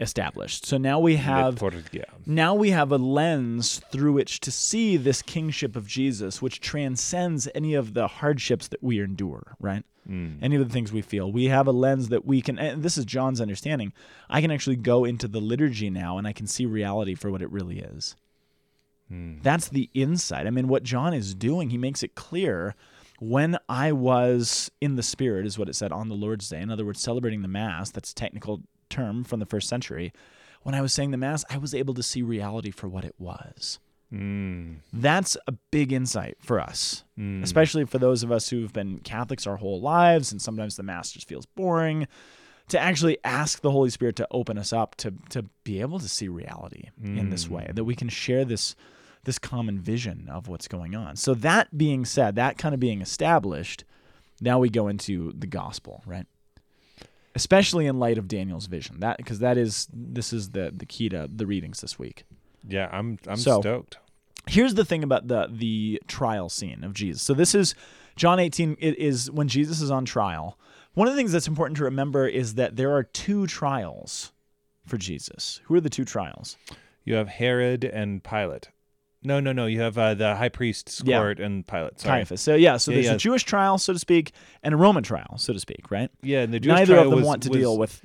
[0.00, 0.64] established.
[0.66, 2.04] So now we have Liturgia.
[2.26, 7.48] now we have a lens through which to see this kingship of Jesus, which transcends
[7.54, 9.84] any of the hardships that we endure, right?
[10.08, 10.38] Mm.
[10.42, 11.30] Any of the things we feel.
[11.30, 13.92] We have a lens that we can, and this is John's understanding.
[14.30, 17.42] I can actually go into the liturgy now and I can see reality for what
[17.42, 18.16] it really is.
[19.12, 19.42] Mm.
[19.42, 20.46] That's the insight.
[20.46, 22.74] I mean, what John is doing, he makes it clear
[23.20, 26.60] when I was in the Spirit, is what it said on the Lord's Day.
[26.60, 30.12] In other words, celebrating the Mass, that's a technical term from the first century.
[30.62, 33.14] When I was saying the Mass, I was able to see reality for what it
[33.18, 33.78] was.
[34.12, 34.76] Mm.
[34.92, 37.42] That's a big insight for us, Mm.
[37.44, 41.12] especially for those of us who've been Catholics our whole lives, and sometimes the Mass
[41.12, 42.08] just feels boring.
[42.68, 46.08] To actually ask the Holy Spirit to open us up to to be able to
[46.08, 48.76] see reality in this way, that we can share this
[49.24, 51.16] this common vision of what's going on.
[51.16, 53.84] So that being said, that kind of being established,
[54.40, 56.26] now we go into the gospel, right?
[57.34, 59.00] Especially in light of Daniel's vision.
[59.00, 62.24] That because that is this is the the key to the readings this week.
[62.66, 63.98] Yeah, I'm I'm So- stoked.
[64.48, 67.22] Here's the thing about the the trial scene of Jesus.
[67.22, 67.74] So this is
[68.16, 70.58] John 18 it is when Jesus is on trial.
[70.94, 74.32] One of the things that's important to remember is that there are two trials
[74.84, 75.60] for Jesus.
[75.64, 76.56] Who are the two trials?
[77.04, 78.70] You have Herod and Pilate.
[79.22, 79.66] No, no, no.
[79.66, 81.18] You have uh, the high priest's Yeah.
[81.18, 82.00] court and Pilate.
[82.00, 82.18] Sorry.
[82.20, 82.40] Caiaphas.
[82.40, 83.12] So yeah, so Yeah, there's yeah.
[83.14, 86.10] a Jewish trial, so to speak, and a Roman trial, so to speak, right?
[86.22, 88.00] Yeah, and the Jewish Neither trial of them was, want to was- deal with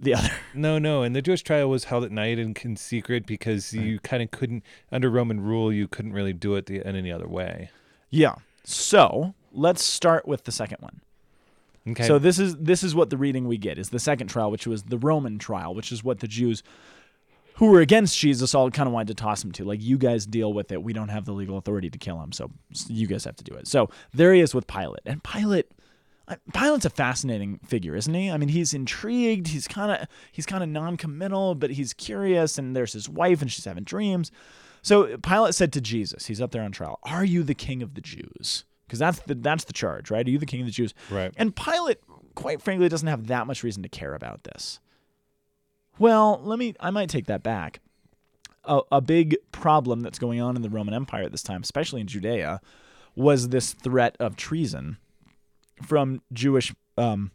[0.00, 0.30] the other.
[0.54, 3.98] No, no, and the Jewish trial was held at night and in secret because you
[4.00, 7.28] kind of couldn't, under Roman rule, you couldn't really do it the, in any other
[7.28, 7.70] way.
[8.08, 8.36] Yeah.
[8.64, 11.00] So let's start with the second one.
[11.88, 12.06] Okay.
[12.06, 14.66] So this is this is what the reading we get is the second trial, which
[14.66, 16.62] was the Roman trial, which is what the Jews
[17.54, 19.64] who were against Jesus all kind of wanted to toss him to.
[19.64, 20.82] Like, you guys deal with it.
[20.82, 22.50] We don't have the legal authority to kill him, so
[22.88, 23.66] you guys have to do it.
[23.66, 25.66] So there he is with Pilate, and Pilate.
[26.54, 28.30] Pilate's a fascinating figure, isn't he?
[28.30, 29.48] I mean, he's intrigued.
[29.48, 32.56] He's kind of he's kind of non-committal, but he's curious.
[32.56, 34.30] And there's his wife, and she's having dreams.
[34.80, 37.94] So Pilate said to Jesus, he's up there on trial, "Are you the king of
[37.94, 40.24] the Jews?" Because that's the that's the charge, right?
[40.24, 40.94] Are you the king of the Jews?
[41.10, 41.32] Right.
[41.36, 41.98] And Pilate,
[42.36, 44.78] quite frankly, doesn't have that much reason to care about this.
[46.00, 46.74] Well, let me.
[46.80, 47.80] I might take that back.
[48.64, 52.00] a, a big problem that's going on in the Roman Empire at this time, especially
[52.00, 52.60] in Judea,
[53.14, 54.96] was this threat of treason
[55.86, 57.30] from Jewish um,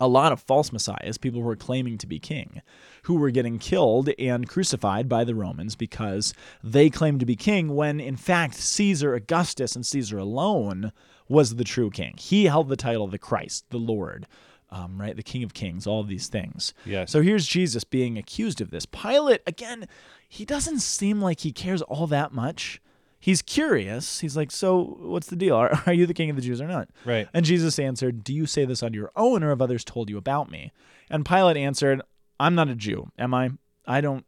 [0.00, 2.62] a lot of false messiahs, people who were claiming to be king,
[3.02, 7.74] who were getting killed and crucified by the Romans because they claimed to be king
[7.74, 10.92] when in fact Caesar Augustus and Caesar alone
[11.28, 12.14] was the true king.
[12.18, 14.26] He held the title of the Christ, the Lord.
[14.70, 16.74] Um, right, the King of Kings, all of these things.
[16.84, 17.10] Yes.
[17.10, 18.84] So here's Jesus being accused of this.
[18.84, 19.88] Pilate, again,
[20.28, 22.82] he doesn't seem like he cares all that much.
[23.18, 24.20] He's curious.
[24.20, 25.56] He's like, So what's the deal?
[25.56, 26.88] Are, are you the king of the Jews or not?
[27.04, 27.28] Right.
[27.32, 30.18] And Jesus answered, Do you say this on your own, or have others told you
[30.18, 30.70] about me?
[31.10, 32.02] And Pilate answered,
[32.38, 33.50] I'm not a Jew, am I?
[33.86, 34.24] I don't.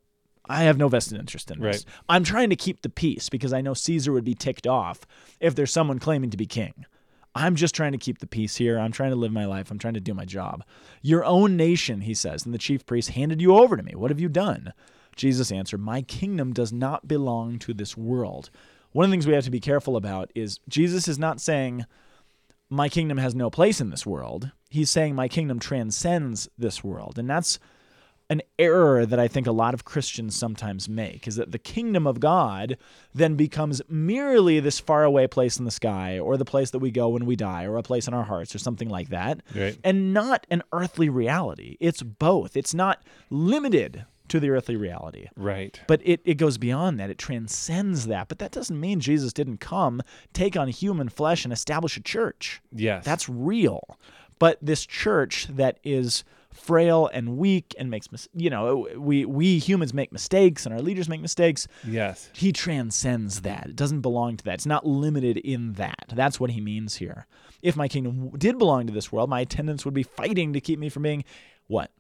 [0.49, 1.77] I have no vested interest in this.
[1.77, 1.85] Right.
[2.09, 5.07] I'm trying to keep the peace because I know Caesar would be ticked off
[5.39, 6.87] if there's someone claiming to be king.
[7.35, 8.79] I'm just trying to keep the peace here.
[8.79, 9.71] I'm trying to live my life.
[9.71, 10.65] I'm trying to do my job.
[11.01, 13.95] Your own nation, he says, and the chief priest handed you over to me.
[13.95, 14.73] What have you done?
[15.17, 18.51] Jesus answered, My kingdom does not belong to this world.
[18.93, 21.87] One of the things we have to be careful about is Jesus is not saying,
[22.69, 24.51] My kingdom has no place in this world.
[24.69, 27.19] He's saying, My kingdom transcends this world.
[27.19, 27.61] And that's
[28.31, 32.07] an error that I think a lot of Christians sometimes make is that the kingdom
[32.07, 32.79] of God
[33.13, 37.09] then becomes merely this faraway place in the sky or the place that we go
[37.11, 39.77] when we die or a place in our hearts or something like that Right.
[39.85, 41.77] and not an earthly reality.
[41.81, 42.57] It's both.
[42.57, 45.27] It's not limited to the earthly reality.
[45.37, 45.81] Right.
[45.89, 47.11] But it, it goes beyond that.
[47.11, 48.29] It transcends that.
[48.29, 52.63] But that doesn't mean Jesus didn't come, take on human flesh, and establish a church.
[52.73, 53.05] Yes.
[53.05, 53.99] That's real.
[54.39, 56.23] But this church that is
[56.61, 60.81] frail and weak and makes mis- you know we we humans make mistakes and our
[60.83, 62.29] leaders make mistakes yes.
[62.35, 66.51] he transcends that it doesn't belong to that it's not limited in that that's what
[66.51, 67.27] he means here
[67.63, 70.79] if my kingdom did belong to this world my attendants would be fighting to keep
[70.79, 71.25] me from being
[71.67, 71.91] what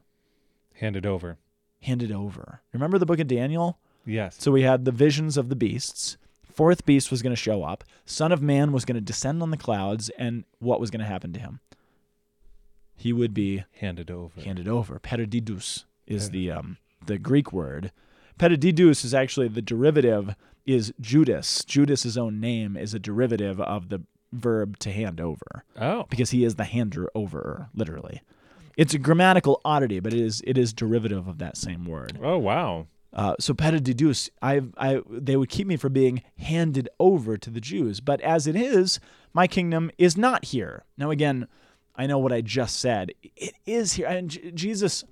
[0.74, 1.38] Handed over.
[1.82, 4.36] handed over remember the book of daniel Yes.
[4.38, 6.16] so we had the visions of the beasts.
[6.52, 7.84] Fourth beast was going to show up.
[8.04, 11.06] Son of Man was going to descend on the clouds, and what was going to
[11.06, 11.60] happen to him?
[13.00, 14.42] He would be handed over.
[14.42, 14.98] handed over.
[14.98, 17.92] Perididus is the um, the Greek word.
[18.38, 20.34] Perididus is actually the derivative
[20.66, 21.64] is Judas.
[21.64, 26.04] Judas's own name is a derivative of the verb to hand over oh.
[26.10, 28.20] because he is the hander over, literally.
[28.76, 32.18] It's a grammatical oddity, but it is it is derivative of that same word.
[32.22, 32.86] Oh wow.
[33.14, 37.60] Uh, so pedididus, I, I, they would keep me from being handed over to the
[37.60, 37.98] Jews.
[38.00, 39.00] But as it is,
[39.32, 40.84] my kingdom is not here.
[40.96, 41.48] Now, again,
[42.00, 43.12] I know what I just said.
[43.36, 45.04] It is here, and J- Jesus.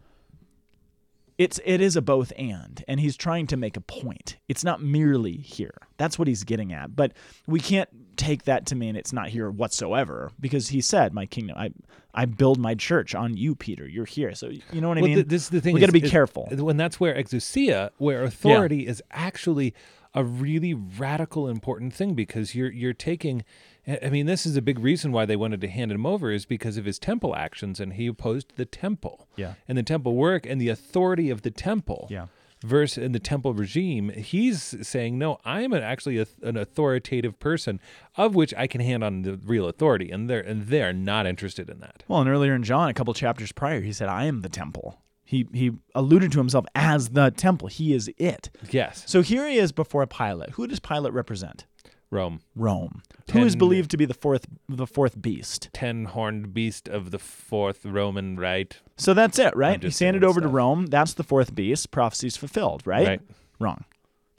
[1.37, 4.39] It's it is a both and, and he's trying to make a point.
[4.49, 5.75] It's not merely here.
[5.99, 6.97] That's what he's getting at.
[6.97, 7.13] But
[7.47, 11.57] we can't take that to mean it's not here whatsoever, because he said, "My kingdom,
[11.59, 11.71] I,
[12.15, 13.87] I build my church on you, Peter.
[13.87, 15.15] You're here." So you know what I mean.
[15.17, 15.75] th- this is the thing.
[15.75, 16.49] we got to be is- careful.
[16.51, 19.75] When that's where exousia, where authority is actually
[20.15, 23.45] a really radical, important thing because you're you're taking.
[23.89, 26.45] I mean, this is a big reason why they wanted to hand him over is
[26.45, 29.29] because of his temple actions, and he opposed the temple.
[29.37, 29.55] Yeah.
[29.67, 32.07] And the temple work and the authority of the temple.
[32.11, 32.27] Yeah.
[32.65, 37.39] Versus in the temple regime, he's saying, no, I am an, actually a, an authoritative
[37.39, 37.79] person,
[38.17, 41.71] of which I can hand on the real authority, and they're and they're not interested
[41.71, 42.03] in that.
[42.09, 45.01] Well, and earlier in John, a couple chapters prior, he said, "I am the temple."
[45.25, 47.69] He he alluded to himself as the temple.
[47.69, 48.51] He is it.
[48.73, 50.51] Yes, So here he is before Pilate.
[50.51, 51.65] Who does Pilate represent?
[52.11, 52.41] Rome.
[52.57, 53.03] Rome.
[53.33, 55.69] Who is believed to be the fourth the fourth beast.
[55.73, 58.75] ten horned beast of the fourth Roman, right?
[58.97, 59.83] So that's it, right?
[59.83, 60.49] handed doing over to.
[60.49, 60.87] Rome.
[60.87, 61.91] That's the fourth beast.
[61.91, 63.07] Prophecy's fulfilled, right?
[63.07, 63.21] Right.
[63.61, 63.85] Wrong.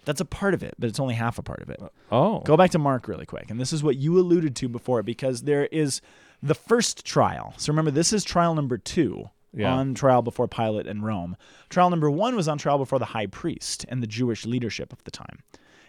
[0.06, 1.80] That's a part of it, but it's only half a part of it.
[2.12, 3.52] Oh, Go back to Mark really quick.
[3.52, 6.02] And this is what you alluded to before because there is
[6.42, 7.54] the first trial.
[7.58, 9.72] So remember, this is trial number two Yeah.
[9.72, 11.36] on trial before Pilate and Rome.
[11.70, 15.04] Trial number one was on trial before the high priest and the Jewish leadership of
[15.04, 15.44] the time.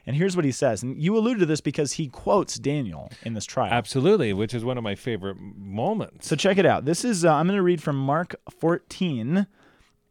[0.07, 0.83] And here's what he says.
[0.83, 3.73] And you alluded to this because he quotes Daniel in this trial.
[3.73, 6.29] absolutely, which is one of my favorite moments.
[6.29, 6.85] So check it out.
[6.85, 9.47] This is uh, I'm going to read from Mark 14,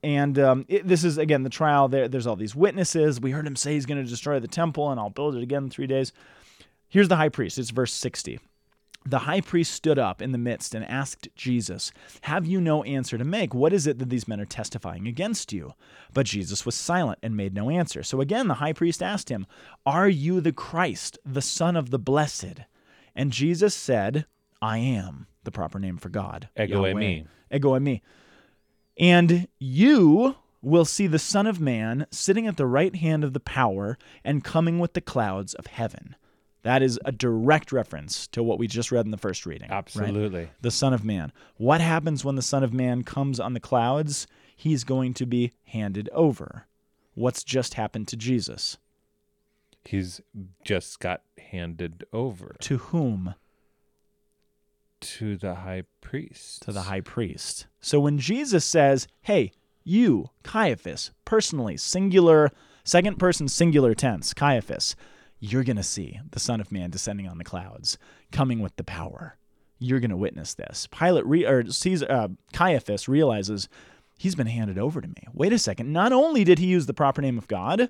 [0.03, 1.87] and um, it, this is again the trial.
[1.87, 3.19] There, there's all these witnesses.
[3.19, 5.65] We heard him say he's going to destroy the temple, and I'll build it again
[5.65, 6.13] in three days.
[6.87, 7.57] Here's the high priest.
[7.57, 8.39] It's verse 60.
[9.09, 11.91] The high priest stood up in the midst and asked Jesus,
[12.21, 13.55] Have you no answer to make?
[13.55, 15.73] What is it that these men are testifying against you?
[16.13, 18.03] But Jesus was silent and made no answer.
[18.03, 19.47] So again, the high priest asked him,
[19.83, 22.59] Are you the Christ, the Son of the Blessed?
[23.15, 24.27] And Jesus said,
[24.61, 26.49] I am, the proper name for God.
[26.55, 27.25] Ego eimi.
[27.51, 28.01] Ego eimi.
[28.99, 33.39] And you will see the Son of Man sitting at the right hand of the
[33.39, 36.15] power and coming with the clouds of heaven.
[36.63, 39.69] That is a direct reference to what we just read in the first reading.
[39.69, 39.77] right?
[39.77, 40.49] Absolutely.
[40.61, 41.31] The Son of Man.
[41.57, 44.27] What happens when the Son of Man comes on the clouds?
[44.55, 46.67] He's going to be handed over.
[47.13, 48.77] What's just happened to Jesus?
[49.85, 50.19] He's
[50.65, 53.35] just got handed over To whom?
[55.01, 56.63] to the high priest.
[56.63, 57.67] To the high priest.
[57.79, 59.53] So when Jesus says, Hey,
[59.85, 62.51] you, Caiaphas, personally, singular,
[62.83, 64.97] second person singular tense, Caiaphas,
[65.39, 67.97] you're going to see the Son of Man descending on the clouds,
[68.31, 69.37] coming with the power.
[69.79, 70.87] You're going to witness this.
[70.87, 73.69] Pilate re- or Caesar, uh, Caiaphas realizes
[74.17, 75.23] he's been handed over to me.
[75.33, 75.93] Wait a second.
[75.93, 77.89] Not only did he use the proper name of God,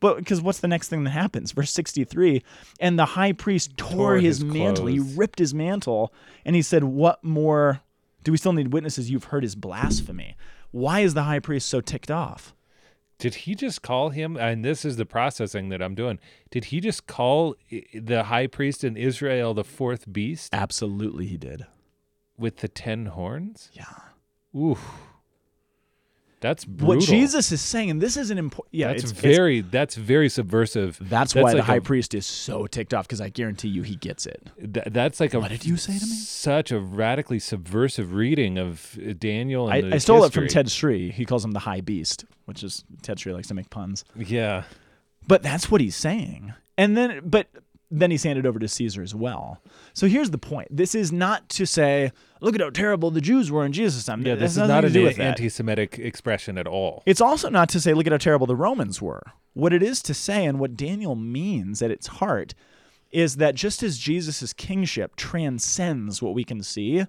[0.00, 1.52] but because what's the next thing that happens?
[1.52, 2.42] Verse 63
[2.80, 4.86] And the high priest tore, Tore his, his mantle.
[4.86, 6.12] He ripped his mantle
[6.44, 7.82] and he said, What more
[8.24, 9.10] do we still need witnesses?
[9.10, 10.36] You've heard his blasphemy.
[10.70, 12.54] Why is the high priest so ticked off?
[13.18, 14.36] Did he just call him?
[14.36, 16.18] And this is the processing that I'm doing.
[16.50, 21.36] Did he just call eh, the high priest in Israel the fourth beast Absolutely, he
[21.36, 21.66] did.
[22.36, 23.70] with the ten horns?
[23.72, 23.84] Yeah.
[24.54, 24.78] Ooh,
[26.40, 26.96] that's brutal.
[26.96, 28.74] What Jesus is saying, and this is an important.
[28.74, 30.98] Yeah, that's it's it's- very that's very subversive.
[31.00, 33.82] That's, that's why the high a- priest is so ticked off because I guarantee you
[33.82, 34.42] he gets it.
[34.58, 36.12] Th- that's like a What did you say to me?
[36.12, 39.68] Such a radically subversive reading of Daniel.
[39.70, 40.46] And I, I stole it from.
[40.48, 41.10] Ted Sri.
[41.10, 44.04] He calls him the high beast, which is Ted Sri likes to make puns.
[44.16, 44.64] Yeah,
[45.26, 46.52] But that's what he's saying.
[46.78, 47.48] And then, but
[47.90, 49.62] then he's handed over to Caesar as well.
[49.94, 50.68] So here's the point.
[50.70, 52.10] This is not to say,
[52.40, 54.26] look at how terrible the Jews were in Jesus' time.
[54.26, 54.34] yeah.
[54.34, 55.38] This is not to an do with that.
[55.38, 57.02] anti-Semitic expression at all.
[57.06, 59.22] It's also not to say, look at how terrible the Romans were.
[59.54, 62.54] What it is to say, and what Daniel means at its heart,
[63.10, 67.06] is that just as Jesus' kingship transcends what we can see,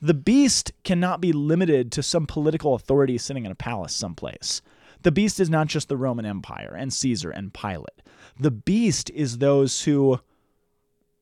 [0.00, 4.62] the beast cannot be limited to some political authority sitting in a palace someplace.
[5.02, 8.02] The beast is not just the Roman Empire and Caesar and Pilate.
[8.38, 10.20] The beast is those who,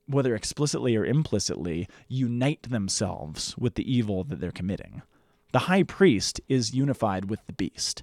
[0.07, 5.03] whether explicitly or implicitly, unite themselves with the evil that they're committing.
[5.53, 8.03] The high priest is unified with the beast.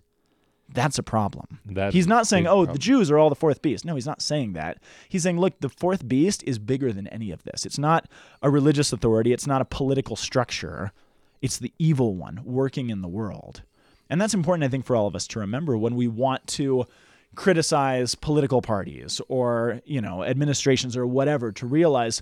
[0.72, 1.60] That's a problem.
[1.66, 2.78] That's he's not saying, oh, the.
[2.78, 3.86] Jews are all the fourth beast.
[3.86, 4.78] No, he's not saying that.
[5.08, 7.66] He's saying, look, the fourth beast is bigger than any of this.
[7.66, 8.08] It's not
[8.44, 10.92] a religious authority, it's not a political structure.
[11.42, 13.64] It's the evil one working in the world.
[14.10, 16.86] And that's important, I think, for all of us to remember when we want to
[17.36, 22.22] criticize political parties or, you know, administrations or whatever, to realize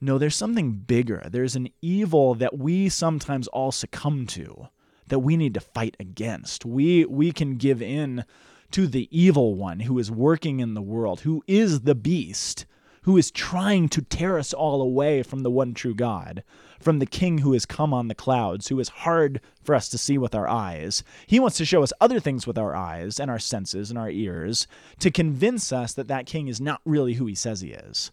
[0.00, 1.26] no, there's something bigger.
[1.28, 4.68] There's an evil that we sometimes all succumb to
[5.08, 6.64] that we need to fight against.
[6.64, 8.24] We we can give in
[8.70, 12.66] to the evil one who is working in the world, who is the beast,
[13.08, 16.44] who is trying to tear us all away from the one true God,
[16.78, 19.96] from the king who has come on the clouds, who is hard for us to
[19.96, 21.02] see with our eyes.
[21.26, 24.10] He wants to show us other things with our eyes and our senses and our
[24.10, 24.66] ears
[25.00, 28.12] to convince us that that king is not really who he says he is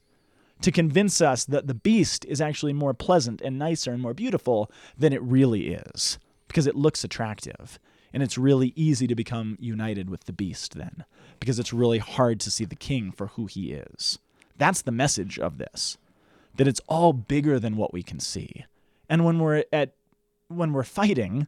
[0.61, 4.71] to convince us that the beast is actually more pleasant and nicer and more beautiful
[4.97, 6.17] than it really is
[6.47, 7.79] because it looks attractive.
[8.13, 11.03] And it's really easy to become united with the beast then
[11.41, 14.19] because it's really hard to see the king for who he is.
[14.57, 15.97] That's the message of this
[16.57, 18.65] that it's all bigger than what we can see.
[19.09, 19.93] And when we're at
[20.47, 21.47] when we're fighting,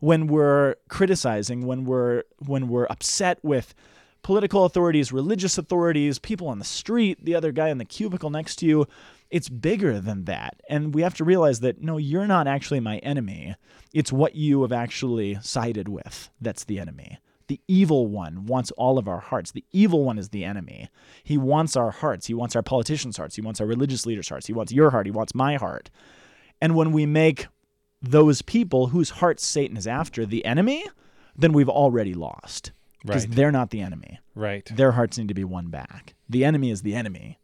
[0.00, 3.74] when we're criticizing, when we're when we're upset with
[4.22, 8.56] political authorities, religious authorities, people on the street, the other guy in the cubicle next
[8.56, 8.86] to you,
[9.30, 10.60] it's bigger than that.
[10.68, 13.54] And we have to realize that no, you're not actually my enemy.
[13.94, 17.18] It's what you have actually sided with that's the enemy.
[17.48, 19.52] The evil one wants all of our hearts.
[19.52, 20.90] The evil one is the enemy.
[21.24, 22.26] He wants our hearts.
[22.26, 23.36] He wants our politicians' hearts.
[23.36, 24.46] He wants our religious leaders' hearts.
[24.46, 25.06] He wants your heart.
[25.06, 25.90] He wants my heart.
[26.60, 27.46] And when we make
[28.02, 30.84] those people whose hearts Satan is after the enemy,
[31.34, 32.72] then we've already lost.
[33.04, 33.36] Because Right.
[33.36, 34.18] they're not the enemy.
[34.34, 34.64] Right.
[34.74, 36.14] Their hearts need to be won back.
[36.28, 37.38] The enemy is the enemy.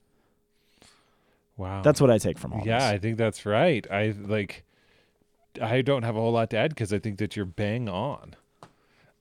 [1.57, 1.83] Wow.
[1.83, 2.85] That's what I take from all yeah, this.
[2.85, 3.87] I think that's right.
[3.91, 4.65] I like.
[5.63, 8.35] I don't have a whole lot to add because I think that you're bang on.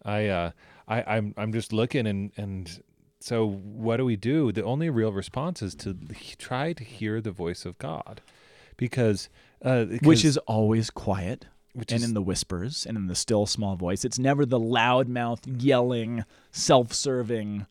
[0.03, 0.51] I uh,
[0.87, 2.83] I I'm I'm just looking and and
[3.19, 4.51] so what do we do?
[4.51, 5.95] The only real response is to
[6.37, 8.21] try to hear the voice of God,
[8.75, 9.29] because
[9.63, 13.45] uh, Which is always quiet which and is in the whispers and in the still
[13.45, 14.05] small voice.
[14.05, 17.65] It's never the loudmouth, yelling, self serving,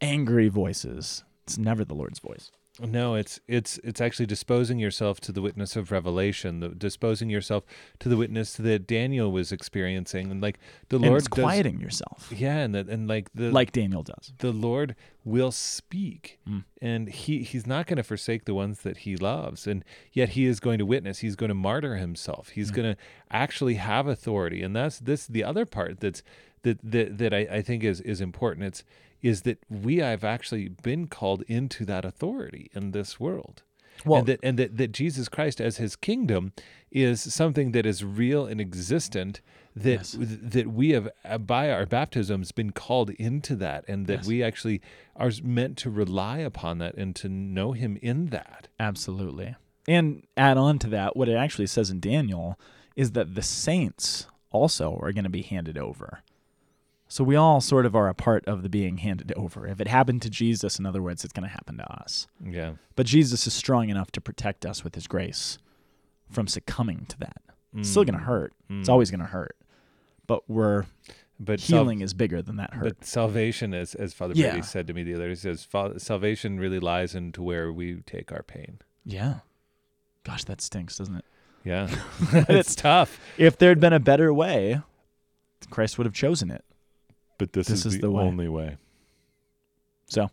[0.00, 1.24] angry voices.
[1.44, 2.50] It's never the Lord's voice.
[2.86, 7.64] No, it's it's it's actually disposing yourself to the witness of revelation, the, disposing yourself
[7.98, 10.58] to the witness that Daniel was experiencing, and like
[10.88, 14.02] the And Lord it's does, quieting yourself, yeah, and the, and like the like Daniel
[14.02, 14.32] does.
[14.38, 16.64] the Lord will speak, Mm.
[16.80, 20.46] and he he's not going to forsake the ones that he loves, and yet he
[20.46, 21.18] is going to witness.
[21.18, 22.50] He's going to martyr himself.
[22.50, 22.74] He's Mm.
[22.76, 23.00] going to
[23.30, 26.22] actually have authority, and that's this the other part that's
[26.62, 28.66] that that that I, I think is is important.
[28.66, 28.84] It's
[29.22, 33.62] is that we have actually been called into that authority in this world.
[34.04, 36.52] Well- and that and that, that Jesus Christ as his kingdom
[36.90, 39.40] is something that is real and existent
[39.76, 40.16] that Yes.
[40.18, 44.26] that we have uh, by our baptisms been called into that and that Yes.
[44.26, 44.80] we actually
[45.16, 48.68] are meant to rely upon that and to know him in that.
[48.80, 49.54] Absolutely.
[49.86, 52.58] And add on to that, what it actually says in Daniel
[52.96, 56.20] is that the saints also are going to be handed over.
[57.12, 59.66] So we all sort of are a part of the being handed over.
[59.66, 62.28] If it happened to Jesus, in other words, it's going to happen to us.
[62.42, 62.74] Yeah.
[62.94, 65.58] But Jesus is strong enough to protect us with his grace
[66.30, 67.42] from succumbing to that.
[67.76, 68.52] It's still going to hurt.
[68.68, 68.92] It's Mm.
[68.92, 69.56] always going to hurt.
[70.28, 70.84] But we're
[71.40, 72.84] But sal- healing is bigger than that hurt.
[72.84, 74.50] But salvation, as as Father Yeah.
[74.52, 75.66] Brady said to me the other day, he says
[75.98, 78.78] salvation really lies into where we take our pain.
[79.04, 79.40] yeah.
[80.22, 81.24] Gosh, that stinks, doesn't it?
[81.64, 81.84] Yeah,
[82.22, 83.18] it's- it's tough.
[83.38, 84.80] If there'd been a better way,
[85.70, 86.64] Christ would have chosen it.
[87.40, 88.22] But this, This is, is the, the way.
[88.22, 88.76] only way.
[90.08, 90.30] So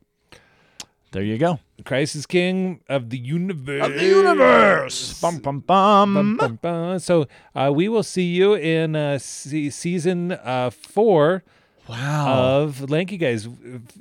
[1.12, 1.60] there you go.
[1.86, 3.86] Christ is King of the universe.
[3.88, 5.22] Of the universe.
[5.22, 6.14] Bum bum bum.
[6.14, 7.00] Bum, bum, bum.
[7.00, 11.44] So uh, we will see you in uh, se- season uh, four
[11.88, 12.64] Wow.
[12.64, 13.48] of Lanky Guys.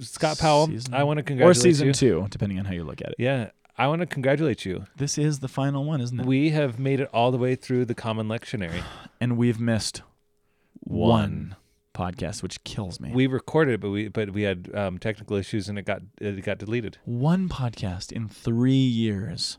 [0.00, 1.60] Scott Powell, Season- I want to congratulate you.
[1.70, 1.92] or season you.
[1.94, 3.14] two, depending on how you look at it.
[3.20, 4.86] Yeah, I want to congratulate you.
[4.96, 6.26] This is the final one, isn't it?
[6.26, 8.82] We have made it all the way through the Common Lectionary.
[9.20, 10.02] and we've missed
[10.80, 11.08] One.
[11.10, 11.56] one,
[11.96, 13.10] podcast, which kills me.
[13.12, 16.44] We recorded it, but we but we had um, technical issues and it got it
[16.44, 16.98] got deleted.
[17.04, 19.58] one podcast in three years.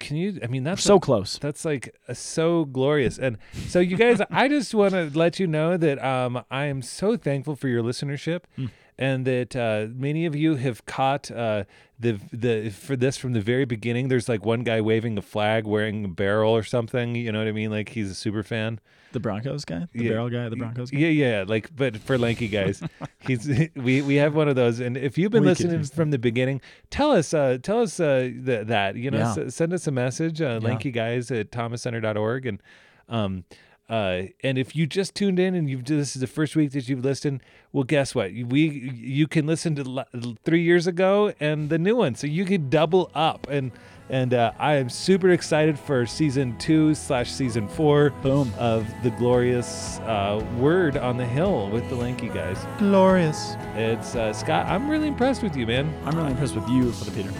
[0.00, 0.40] Can you?
[0.42, 1.38] I mean, We're that's so close.
[1.38, 3.18] That's like uh, so glorious.
[3.18, 6.82] And so you guys, I just want to let you know that um, I am
[6.82, 8.40] so thankful for your listenership.
[8.56, 8.66] Hmm.
[8.98, 11.64] And that uh, many of you have caught uh,
[12.00, 14.08] the the for this from the very beginning.
[14.08, 17.14] There's like one guy waving a flag, wearing a barrel or something.
[17.14, 17.70] You know what I mean?
[17.70, 18.80] Like he's a super fan.
[19.12, 20.10] The Broncos guy, the Yeah.
[20.12, 20.98] barrel guy, the Broncos guy.
[20.98, 21.44] Yeah, yeah.
[21.46, 22.82] Like, but for lanky guys,
[23.20, 24.80] he's we we have one of those.
[24.80, 28.30] And if you've been We listening from the beginning, tell us uh, tell us uh,
[28.46, 29.44] th- that you know Yeah.
[29.46, 30.40] s- send us a message.
[30.40, 30.68] Uh, Yeah.
[30.68, 32.62] Lanky guys at thomascenter.org and
[33.10, 33.44] um
[33.88, 36.88] uh and if you just tuned in and you've this is the first week that
[36.88, 38.32] you've listened, well, guess what?
[38.32, 42.70] We you can listen to three years ago and the new one, so you can
[42.70, 43.72] double up and.
[44.08, 48.52] And uh, I am super excited for season two slash season four Boom.
[48.56, 52.64] of the glorious uh, word on the hill with the lanky guys.
[52.78, 53.56] Glorious.
[53.74, 54.66] It's uh, Scott.
[54.66, 55.92] I'm really impressed with you, man.
[56.04, 57.32] I'm really impressed with you, Father Peter.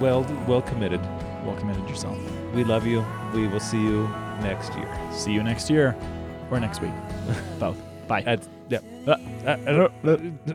[0.00, 1.02] Well, well committed.
[1.44, 2.18] Well committed yourself.
[2.54, 3.04] We love you.
[3.34, 4.08] We will see you
[4.40, 4.88] next year.
[5.12, 5.96] See you next year
[6.50, 6.92] or next week.
[7.58, 7.76] Both.
[8.08, 8.22] Bye.
[8.22, 8.78] That's, yeah.
[9.06, 9.16] Uh,
[9.46, 10.54] Uh, uh,